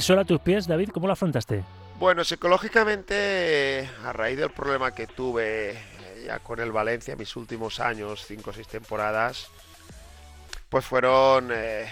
sol 0.00 0.18
a 0.18 0.24
tus 0.24 0.40
pies, 0.40 0.66
David? 0.66 0.90
¿Cómo 0.92 1.06
lo 1.06 1.12
afrontaste? 1.12 1.62
Bueno, 1.98 2.24
psicológicamente, 2.24 3.88
a 4.04 4.12
raíz 4.12 4.36
del 4.36 4.50
problema 4.50 4.92
que 4.92 5.06
tuve 5.06 5.70
eh, 5.70 6.24
ya 6.26 6.40
con 6.40 6.60
el 6.60 6.70
Valencia, 6.70 7.16
mis 7.16 7.34
últimos 7.36 7.80
años, 7.80 8.26
cinco 8.26 8.50
o 8.50 8.52
seis 8.52 8.68
temporadas, 8.68 9.48
pues 10.68 10.84
fueron 10.84 11.50
eh, 11.52 11.88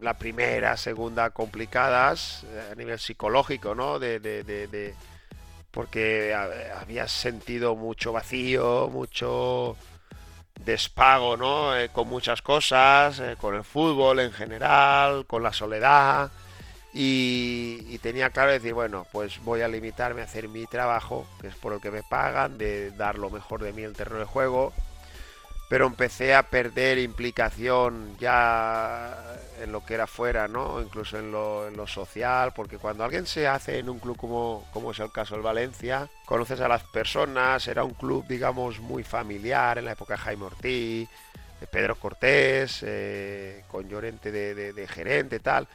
la 0.00 0.16
primera, 0.16 0.78
segunda 0.78 1.28
complicadas 1.30 2.44
eh, 2.44 2.70
a 2.72 2.74
nivel 2.74 2.98
psicológico, 2.98 3.74
¿no? 3.74 3.98
de, 3.98 4.94
porque 5.70 6.34
había 6.34 7.06
sentido 7.06 7.76
mucho 7.76 8.12
vacío, 8.12 8.88
mucho 8.90 9.76
despago, 10.64 11.36
¿no? 11.36 11.76
Eh, 11.76 11.90
con 11.90 12.08
muchas 12.08 12.40
cosas, 12.40 13.20
con 13.38 13.54
el 13.54 13.64
fútbol 13.64 14.20
en 14.20 14.32
general, 14.32 15.26
con 15.26 15.42
la 15.42 15.52
soledad. 15.52 16.30
Y, 16.92 17.98
tenía 17.98 18.30
claro 18.30 18.52
decir, 18.52 18.74
bueno, 18.74 19.06
pues 19.12 19.42
voy 19.44 19.60
a 19.60 19.68
limitarme 19.68 20.22
a 20.22 20.24
hacer 20.24 20.48
mi 20.48 20.66
trabajo, 20.66 21.26
que 21.40 21.48
es 21.48 21.54
por 21.54 21.72
el 21.72 21.80
que 21.80 21.90
me 21.90 22.02
pagan, 22.02 22.58
de 22.58 22.90
dar 22.92 23.18
lo 23.18 23.30
mejor 23.30 23.62
de 23.62 23.72
mí 23.72 23.82
en 23.82 23.90
el 23.90 23.96
terreno 23.96 24.20
de 24.20 24.24
juego, 24.24 24.72
pero 25.68 25.86
empecé 25.86 26.34
a 26.34 26.44
perder 26.44 26.98
implicación 26.98 28.16
ya 28.18 29.14
en 29.60 29.70
lo 29.70 29.84
que 29.84 29.94
era 29.94 30.06
fuera, 30.06 30.48
¿no? 30.48 30.80
Incluso 30.80 31.18
en 31.18 31.30
lo, 31.30 31.68
en 31.68 31.76
lo, 31.76 31.86
social, 31.86 32.52
porque 32.54 32.78
cuando 32.78 33.04
alguien 33.04 33.26
se 33.26 33.46
hace 33.46 33.78
en 33.78 33.90
un 33.90 33.98
club 33.98 34.16
como, 34.16 34.66
como 34.72 34.92
es 34.92 34.98
el 35.00 35.12
caso 35.12 35.34
del 35.34 35.42
Valencia, 35.42 36.08
conoces 36.24 36.60
a 36.60 36.68
las 36.68 36.84
personas, 36.84 37.66
era 37.68 37.84
un 37.84 37.94
club, 37.94 38.26
digamos, 38.26 38.80
muy 38.80 39.02
familiar 39.02 39.76
en 39.76 39.84
la 39.84 39.92
época 39.92 40.14
de 40.14 40.20
Jaime 40.20 40.44
Ortiz, 40.44 41.08
de 41.60 41.66
Pedro 41.66 41.96
Cortés, 41.96 42.82
eh, 42.86 43.64
con 43.68 43.88
Llorente 43.88 44.32
de, 44.32 44.54
de, 44.54 44.72
de 44.72 44.88
gerente, 44.88 45.40
tal 45.40 45.68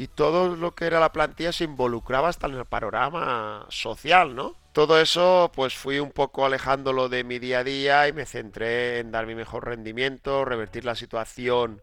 y 0.00 0.08
todo 0.08 0.56
lo 0.56 0.74
que 0.74 0.86
era 0.86 0.98
la 0.98 1.12
plantilla 1.12 1.52
se 1.52 1.64
involucraba 1.64 2.30
hasta 2.30 2.46
en 2.46 2.54
el 2.54 2.64
panorama 2.64 3.66
social, 3.68 4.34
¿no? 4.34 4.56
Todo 4.72 4.98
eso, 4.98 5.52
pues 5.54 5.74
fui 5.74 5.98
un 5.98 6.10
poco 6.10 6.46
alejándolo 6.46 7.10
de 7.10 7.22
mi 7.22 7.38
día 7.38 7.58
a 7.58 7.64
día 7.64 8.08
y 8.08 8.14
me 8.14 8.24
centré 8.24 9.00
en 9.00 9.10
dar 9.10 9.26
mi 9.26 9.34
mejor 9.34 9.66
rendimiento, 9.66 10.46
revertir 10.46 10.86
la 10.86 10.94
situación 10.94 11.82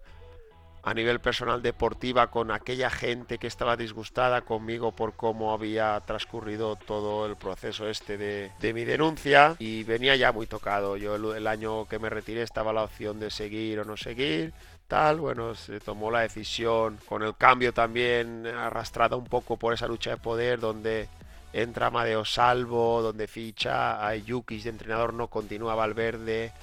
a 0.82 0.96
nivel 0.96 1.20
personal 1.20 1.62
deportiva 1.62 2.32
con 2.32 2.50
aquella 2.50 2.90
gente 2.90 3.38
que 3.38 3.46
estaba 3.46 3.78
disgustada 3.78 4.42
conmigo 4.42 4.94
por 4.94 5.14
cómo 5.14 5.54
había 5.54 6.02
transcurrido 6.08 6.76
todo 6.76 7.28
el 7.28 7.36
proceso 7.36 7.88
este 7.88 8.18
de, 8.18 8.74
mi 8.74 8.84
denuncia 8.84 9.56
y 9.60 9.84
venía 9.84 10.16
ya 10.16 10.32
muy 10.32 10.48
tocado. 10.48 10.98
Yo 10.98 11.36
el, 11.36 11.46
año 11.46 11.88
que 11.88 12.00
me 12.00 12.10
retiré 12.10 12.42
estaba 12.42 12.74
la 12.74 12.84
opción 12.84 13.20
de 13.20 13.30
seguir 13.30 13.80
o 13.82 13.86
no 13.86 13.96
seguir 13.96 14.54
tal, 14.88 15.20
bueno, 15.20 15.56
se 15.56 15.80
tomó 15.80 16.10
la 16.12 16.22
decisión 16.22 17.00
con 17.08 17.24
el 17.24 17.36
cambio 17.36 17.74
también 17.74 18.48
arrastrada 18.48 19.16
un 19.16 19.26
poco 19.26 19.58
por 19.58 19.74
esa 19.74 19.88
lucha 19.88 20.12
de 20.12 20.18
poder 20.18 20.60
donde 20.60 21.10
entra 21.54 21.88
Amadeo 21.88 22.26
Salvo, 22.26 23.02
donde 23.02 23.28
ficha 23.28 24.06
a 24.06 24.16
Yukis 24.16 24.64
de 24.64 24.70
entrenador, 24.72 25.14
no 25.14 25.28
continúa 25.28 25.76
Valverde 25.76 26.54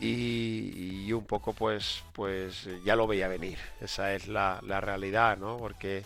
y, 0.00 1.04
y, 1.06 1.12
un 1.12 1.24
poco 1.24 1.52
pues, 1.52 2.04
pues 2.12 2.68
ya 2.84 2.96
lo 2.96 3.06
veía 3.06 3.28
venir, 3.28 3.58
esa 3.80 4.14
es 4.14 4.28
la, 4.28 4.60
la, 4.62 4.80
realidad, 4.80 5.38
¿no? 5.38 5.56
Porque 5.56 6.04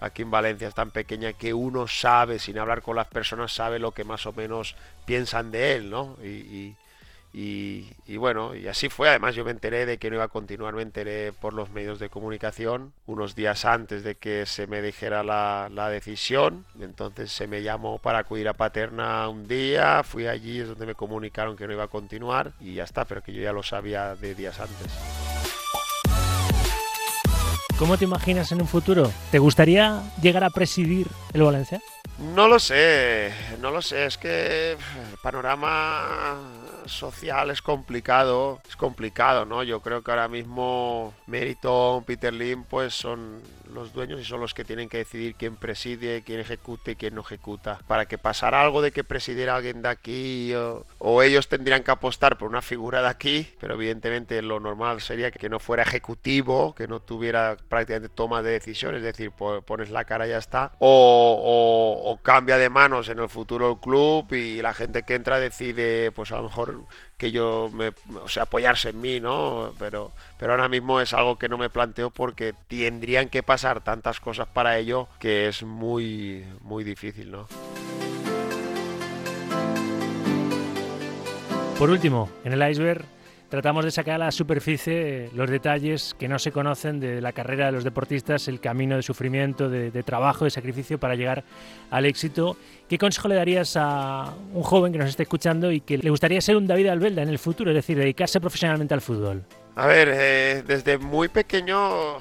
aquí 0.00 0.22
en 0.22 0.30
Valencia 0.30 0.68
es 0.68 0.74
tan 0.74 0.90
pequeña 0.90 1.32
que 1.32 1.54
uno 1.54 1.86
sabe, 1.86 2.38
sin 2.38 2.58
hablar 2.58 2.82
con 2.82 2.96
las 2.96 3.06
personas, 3.06 3.52
sabe 3.52 3.78
lo 3.78 3.92
que 3.92 4.04
más 4.04 4.26
o 4.26 4.32
menos 4.32 4.74
piensan 5.06 5.50
de 5.50 5.76
él, 5.76 5.90
¿no? 5.90 6.16
y, 6.22 6.74
bueno, 8.16 8.54
y 8.54 8.68
así 8.68 8.88
fue. 8.88 9.08
Además, 9.08 9.34
yo 9.34 9.44
me 9.44 9.50
enteré 9.50 9.86
de 9.86 9.98
que 9.98 10.08
no 10.08 10.16
iba 10.16 10.24
a 10.24 10.28
continuar, 10.28 10.74
me 10.74 10.82
enteré 10.82 11.32
por 11.32 11.52
los 11.52 11.70
medios 11.70 11.98
de 11.98 12.08
comunicación 12.08 12.92
unos 13.06 13.34
días 13.34 13.64
antes 13.64 14.04
de 14.04 14.14
que 14.14 14.46
se 14.46 14.66
me 14.66 14.80
dijera 14.80 15.22
la, 15.22 15.68
la 15.72 15.88
decisión. 15.88 16.64
Entonces 16.80 17.32
se 17.32 17.46
me 17.46 17.62
llamó 17.62 17.98
para 17.98 18.18
acudir 18.18 18.48
a 18.48 18.54
Paterna 18.54 19.28
un 19.28 19.48
día, 19.48 20.02
fui 20.04 20.26
allí, 20.26 20.60
es 20.60 20.68
donde 20.68 20.86
me 20.86 20.94
comunicaron 20.94 21.56
que 21.56 21.66
no 21.66 21.72
iba 21.72 21.84
a 21.84 21.88
continuar 21.88 22.52
y 22.60 22.74
ya 22.74 22.84
está, 22.84 23.04
pero 23.04 23.22
que 23.22 23.32
yo 23.32 23.42
ya 23.42 23.52
lo 23.52 23.62
sabía 23.62 24.14
de 24.14 24.34
días 24.34 24.60
antes. 24.60 24.92
¿Cómo 27.78 27.98
te 27.98 28.04
imaginas 28.04 28.52
en 28.52 28.60
un 28.62 28.68
futuro? 28.68 29.10
¿Te 29.32 29.40
gustaría 29.40 30.02
llegar 30.22 30.44
a 30.44 30.50
presidir 30.50 31.08
el 31.32 31.42
Valencia? 31.42 31.80
No 32.18 32.46
lo 32.46 32.60
sé, 32.60 33.32
no 33.60 33.72
lo 33.72 33.82
sé, 33.82 34.06
es 34.06 34.18
que 34.18 34.72
el 34.72 34.78
panorama 35.20 36.38
social 36.86 37.50
es 37.50 37.60
complicado, 37.60 38.60
es 38.68 38.76
complicado, 38.76 39.44
¿no? 39.44 39.64
Yo 39.64 39.80
creo 39.80 40.02
que 40.02 40.12
ahora 40.12 40.28
mismo 40.28 41.12
Meriton, 41.26 42.04
Peter 42.04 42.32
Lim, 42.32 42.64
pues 42.64 42.94
son 42.94 43.42
los 43.72 43.92
dueños 43.92 44.20
y 44.20 44.24
son 44.24 44.40
los 44.40 44.54
que 44.54 44.64
tienen 44.64 44.88
que 44.88 44.98
decidir 44.98 45.34
quién 45.34 45.56
preside, 45.56 46.22
quién 46.22 46.38
ejecute 46.40 46.92
y 46.92 46.96
quién 46.96 47.14
no 47.14 47.22
ejecuta. 47.22 47.80
Para 47.88 48.06
que 48.06 48.18
pasara 48.18 48.62
algo 48.62 48.80
de 48.80 48.92
que 48.92 49.02
presidiera 49.02 49.56
alguien 49.56 49.82
de 49.82 49.88
aquí 49.88 50.54
o, 50.54 51.22
ellos 51.22 51.48
tendrían 51.48 51.82
que 51.82 51.90
apostar 51.90 52.38
por 52.38 52.48
una 52.48 52.62
figura 52.62 53.02
de 53.02 53.08
aquí, 53.08 53.48
pero 53.58 53.74
evidentemente 53.74 54.40
lo 54.42 54.60
normal 54.60 55.00
sería 55.00 55.30
que 55.30 55.48
no 55.48 55.58
fuera 55.58 55.82
ejecutivo, 55.82 56.74
que 56.74 56.86
no 56.86 57.00
tuviera 57.00 57.56
prácticamente 57.68 58.14
toma 58.14 58.42
de 58.42 58.52
decisiones, 58.52 58.98
es 58.98 59.04
decir, 59.04 59.32
pones 59.32 59.90
la 59.90 60.04
cara 60.04 60.26
y 60.26 60.30
ya 60.30 60.38
está, 60.38 60.72
o, 60.78 62.02
o 62.03 62.03
cambia 62.22 62.58
de 62.58 62.68
manos 62.68 63.08
en 63.08 63.18
el 63.18 63.28
futuro 63.28 63.72
el 63.72 63.78
club 63.78 64.32
y 64.32 64.60
la 64.62 64.74
gente 64.74 65.02
que 65.02 65.14
entra 65.14 65.38
decide, 65.38 66.10
pues 66.12 66.32
a 66.32 66.36
lo 66.36 66.44
mejor 66.44 66.82
que 67.16 67.30
yo 67.30 67.70
me, 67.72 67.92
o 68.22 68.28
sea, 68.28 68.44
apoyarse 68.44 68.90
en 68.90 69.00
mí, 69.00 69.20
¿no? 69.20 69.72
Pero, 69.78 70.12
pero 70.38 70.52
ahora 70.52 70.68
mismo 70.68 71.00
es 71.00 71.12
algo 71.12 71.38
que 71.38 71.48
no 71.48 71.58
me 71.58 71.70
planteo 71.70 72.10
porque 72.10 72.54
tendrían 72.68 73.28
que 73.28 73.42
pasar 73.42 73.82
tantas 73.82 74.20
cosas 74.20 74.48
para 74.48 74.78
ello 74.78 75.08
que 75.18 75.48
es 75.48 75.62
muy, 75.62 76.44
muy 76.60 76.84
difícil, 76.84 77.30
¿no? 77.30 77.46
Por 81.78 81.90
último, 81.90 82.30
en 82.44 82.52
el 82.52 82.70
iceberg 82.70 83.04
tratamos 83.54 83.84
de 83.84 83.92
sacar 83.92 84.16
a 84.16 84.24
la 84.24 84.32
superficie 84.32 85.30
los 85.32 85.48
detalles 85.48 86.16
que 86.18 86.26
no 86.26 86.40
se 86.40 86.50
conocen 86.50 86.98
de 86.98 87.20
la 87.20 87.30
carrera 87.30 87.66
de 87.66 87.72
los 87.72 87.84
deportistas, 87.84 88.48
el 88.48 88.58
camino 88.58 88.96
de 88.96 89.02
sufrimiento, 89.02 89.70
de, 89.70 90.02
trabajo, 90.02 90.44
de 90.44 90.50
sacrificio 90.50 90.98
para 90.98 91.14
llegar 91.14 91.44
al 91.92 92.04
éxito. 92.04 92.56
¿Qué 92.88 92.98
consejo 92.98 93.28
le 93.28 93.36
darías 93.36 93.76
a 93.76 94.34
un 94.52 94.64
joven 94.64 94.90
que 94.90 94.98
nos 94.98 95.08
esté 95.08 95.22
escuchando 95.22 95.70
y 95.70 95.80
que 95.80 95.98
le 95.98 96.10
gustaría 96.10 96.40
ser 96.40 96.56
un 96.56 96.66
David 96.66 96.88
Albelda 96.88 97.22
en 97.22 97.28
el 97.28 97.38
futuro, 97.38 97.70
es 97.70 97.76
decir, 97.76 97.96
dedicarse 97.96 98.40
profesionalmente 98.40 98.92
al 98.92 99.00
fútbol? 99.00 99.44
A 99.76 99.86
ver, 99.86 100.08
eh, 100.12 100.64
desde 100.66 100.98
muy 100.98 101.28
pequeño 101.28 102.18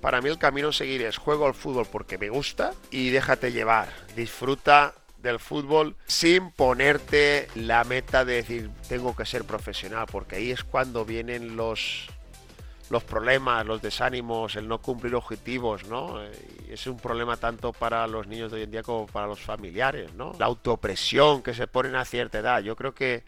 para 0.00 0.20
mí 0.20 0.30
el 0.30 0.38
camino 0.38 0.68
a 0.68 0.72
seguir 0.72 1.02
es 1.02 1.16
juego 1.16 1.46
al 1.46 1.54
fútbol 1.54 1.86
porque 1.90 2.18
me 2.18 2.28
gusta 2.28 2.72
y 2.92 3.10
déjate 3.10 3.50
llevar, 3.50 3.88
disfruta 4.14 4.94
del 5.22 5.38
fútbol 5.38 5.96
sin 6.06 6.50
ponerte 6.50 7.48
la 7.54 7.84
meta 7.84 8.24
de 8.24 8.34
decir 8.34 8.70
tengo 8.88 9.14
que 9.16 9.24
ser 9.24 9.44
profesional, 9.44 10.06
porque 10.10 10.36
ahí 10.36 10.50
es 10.50 10.64
cuando 10.64 11.04
vienen 11.04 11.56
los 11.56 12.08
los 12.90 13.04
problemas, 13.04 13.64
los 13.64 13.80
desánimos, 13.80 14.54
el 14.54 14.68
no 14.68 14.82
cumplir 14.82 15.14
objetivos, 15.14 15.86
¿no? 15.86 16.22
Y 16.68 16.72
es 16.72 16.86
un 16.86 16.98
problema 16.98 17.38
tanto 17.38 17.72
para 17.72 18.06
los 18.06 18.26
niños 18.26 18.50
de 18.50 18.58
hoy 18.58 18.64
en 18.64 18.70
día 18.70 18.82
como 18.82 19.06
para 19.06 19.26
los 19.26 19.40
familiares, 19.40 20.12
¿no? 20.12 20.34
La 20.38 20.44
autopresión 20.44 21.42
que 21.42 21.54
se 21.54 21.66
ponen 21.66 21.96
a 21.96 22.04
cierta 22.04 22.40
edad. 22.40 22.60
Yo 22.60 22.76
creo 22.76 22.94
que 22.94 23.24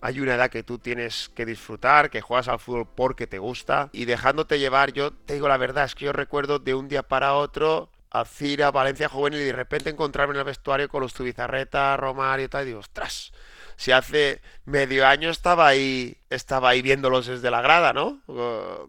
hay 0.00 0.18
una 0.18 0.34
edad 0.34 0.50
que 0.50 0.64
tú 0.64 0.78
tienes 0.78 1.30
que 1.34 1.46
disfrutar, 1.46 2.10
que 2.10 2.20
juegas 2.20 2.48
al 2.48 2.58
fútbol 2.58 2.88
porque 2.92 3.28
te 3.28 3.38
gusta 3.38 3.88
y 3.92 4.04
dejándote 4.04 4.58
llevar, 4.58 4.92
yo 4.92 5.12
te 5.12 5.34
digo 5.34 5.46
la 5.46 5.58
verdad, 5.58 5.84
es 5.84 5.94
que 5.94 6.06
yo 6.06 6.12
recuerdo 6.12 6.58
de 6.58 6.74
un 6.74 6.88
día 6.88 7.04
para 7.04 7.34
otro 7.34 7.88
a 8.14 8.24
Cira, 8.24 8.70
Valencia 8.70 9.08
Juvenil 9.08 9.40
y 9.40 9.44
de 9.44 9.52
repente 9.52 9.90
encontrarme 9.90 10.34
en 10.34 10.38
el 10.38 10.44
vestuario 10.44 10.88
con 10.88 11.02
los 11.02 11.12
Tubizarreta, 11.12 11.96
Romario 11.96 12.46
y 12.46 12.48
tal, 12.48 12.62
y 12.62 12.66
digo, 12.66 12.78
ostras, 12.78 13.32
si 13.76 13.90
hace 13.90 14.40
medio 14.64 15.04
año 15.04 15.30
estaba 15.30 15.66
ahí, 15.66 16.16
estaba 16.30 16.68
ahí 16.68 16.80
viéndolos 16.80 17.26
desde 17.26 17.50
la 17.50 17.60
grada, 17.60 17.92
¿no? 17.92 18.20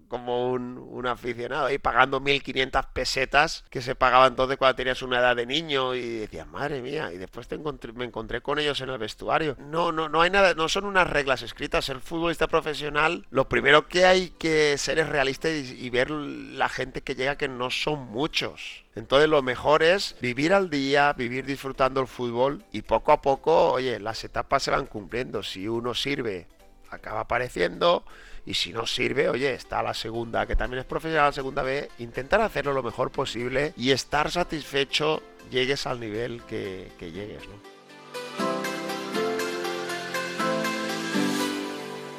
Como 0.08 0.52
un, 0.52 1.08
aficionado, 1.08 1.66
ahí 1.66 1.80
pagando 1.80 2.20
1500 2.20 2.86
pesetas 2.88 3.66
que 3.72 3.82
se 3.82 3.96
pagaba 3.96 4.28
entonces 4.28 4.58
cuando 4.58 4.76
tenías 4.76 5.02
una 5.02 5.20
edad 5.20 5.36
de 5.36 5.46
niño 5.46 5.96
y 5.96 6.20
decías, 6.20 6.48
madre 6.48 6.82
mía, 6.82 7.12
y 7.12 7.18
después 7.18 7.48
te 7.48 7.58
me 7.58 8.06
encontré 8.06 8.42
con 8.42 8.60
ellos 8.60 8.80
en 8.82 8.90
el 8.90 9.00
vestuario. 9.00 9.56
No, 9.60 9.92
no, 9.92 10.08
no 10.08 10.22
hay 10.22 10.30
nada, 10.30 10.54
no 10.54 10.70
son 10.70 10.86
unas 10.86 11.10
reglas 11.10 11.42
escritas. 11.42 11.90
El 11.90 12.02
futbolista 12.02 12.48
profesional, 12.48 13.26
lo 13.32 13.50
primero 13.50 13.88
que 13.88 14.06
hay 14.06 14.30
que 14.30 14.78
ser 14.78 15.00
es 15.00 15.10
realista 15.10 15.50
y 15.50 15.90
ver 15.90 16.12
la 16.12 16.70
gente 16.70 17.02
que 17.02 17.16
llega 17.16 17.38
que 17.38 17.48
no 17.48 17.72
son 17.72 18.06
muchos. 18.08 18.85
Entonces 18.95 19.27
lo 19.29 19.41
mejor 19.41 19.84
es 19.84 20.15
vivir 20.21 20.53
al 20.53 20.69
día, 20.69 21.12
vivir 21.13 21.45
disfrutando 21.45 21.99
el 21.99 22.08
fútbol 22.08 22.63
y 22.71 22.81
poco 22.81 23.12
a 23.12 23.21
poco, 23.21 23.71
oye, 23.73 23.99
las 23.99 24.23
etapas 24.23 24.63
se 24.63 24.71
van 24.71 24.86
cumpliendo. 24.86 25.43
Si 25.43 25.67
uno 25.67 25.93
sirve, 25.93 26.47
acaba 26.89 27.21
apareciendo 27.21 28.05
y 28.45 28.53
si 28.53 28.71
no 28.71 28.88
sirve, 28.88 29.27
oye, 29.27 29.53
está 29.53 29.84
la 29.84 29.93
segunda, 29.93 30.45
que 30.45 30.55
también 30.55 30.79
es 30.79 30.86
profesional, 30.86 31.27
la 31.27 31.31
segunda 31.34 31.62
B, 31.62 31.89
intentar 31.99 32.39
hacerlo 32.39 32.73
lo 32.73 32.84
mejor 32.84 33.12
posible 33.12 33.73
y 33.75 33.91
estar 33.91 34.31
satisfecho 34.31 35.21
llegues 35.51 35.86
al 35.88 35.99
nivel 35.99 36.41
que, 36.43 36.91
que 36.97 37.12
llegues, 37.12 37.43
¿no? 37.47 37.75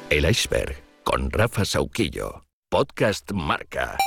El 0.09 0.29
iceberg 0.29 0.75
con 1.03 1.31
Rafa 1.31 1.65
Sauquillo, 1.65 2.45
podcast 2.69 3.31
Marca. 3.33 3.97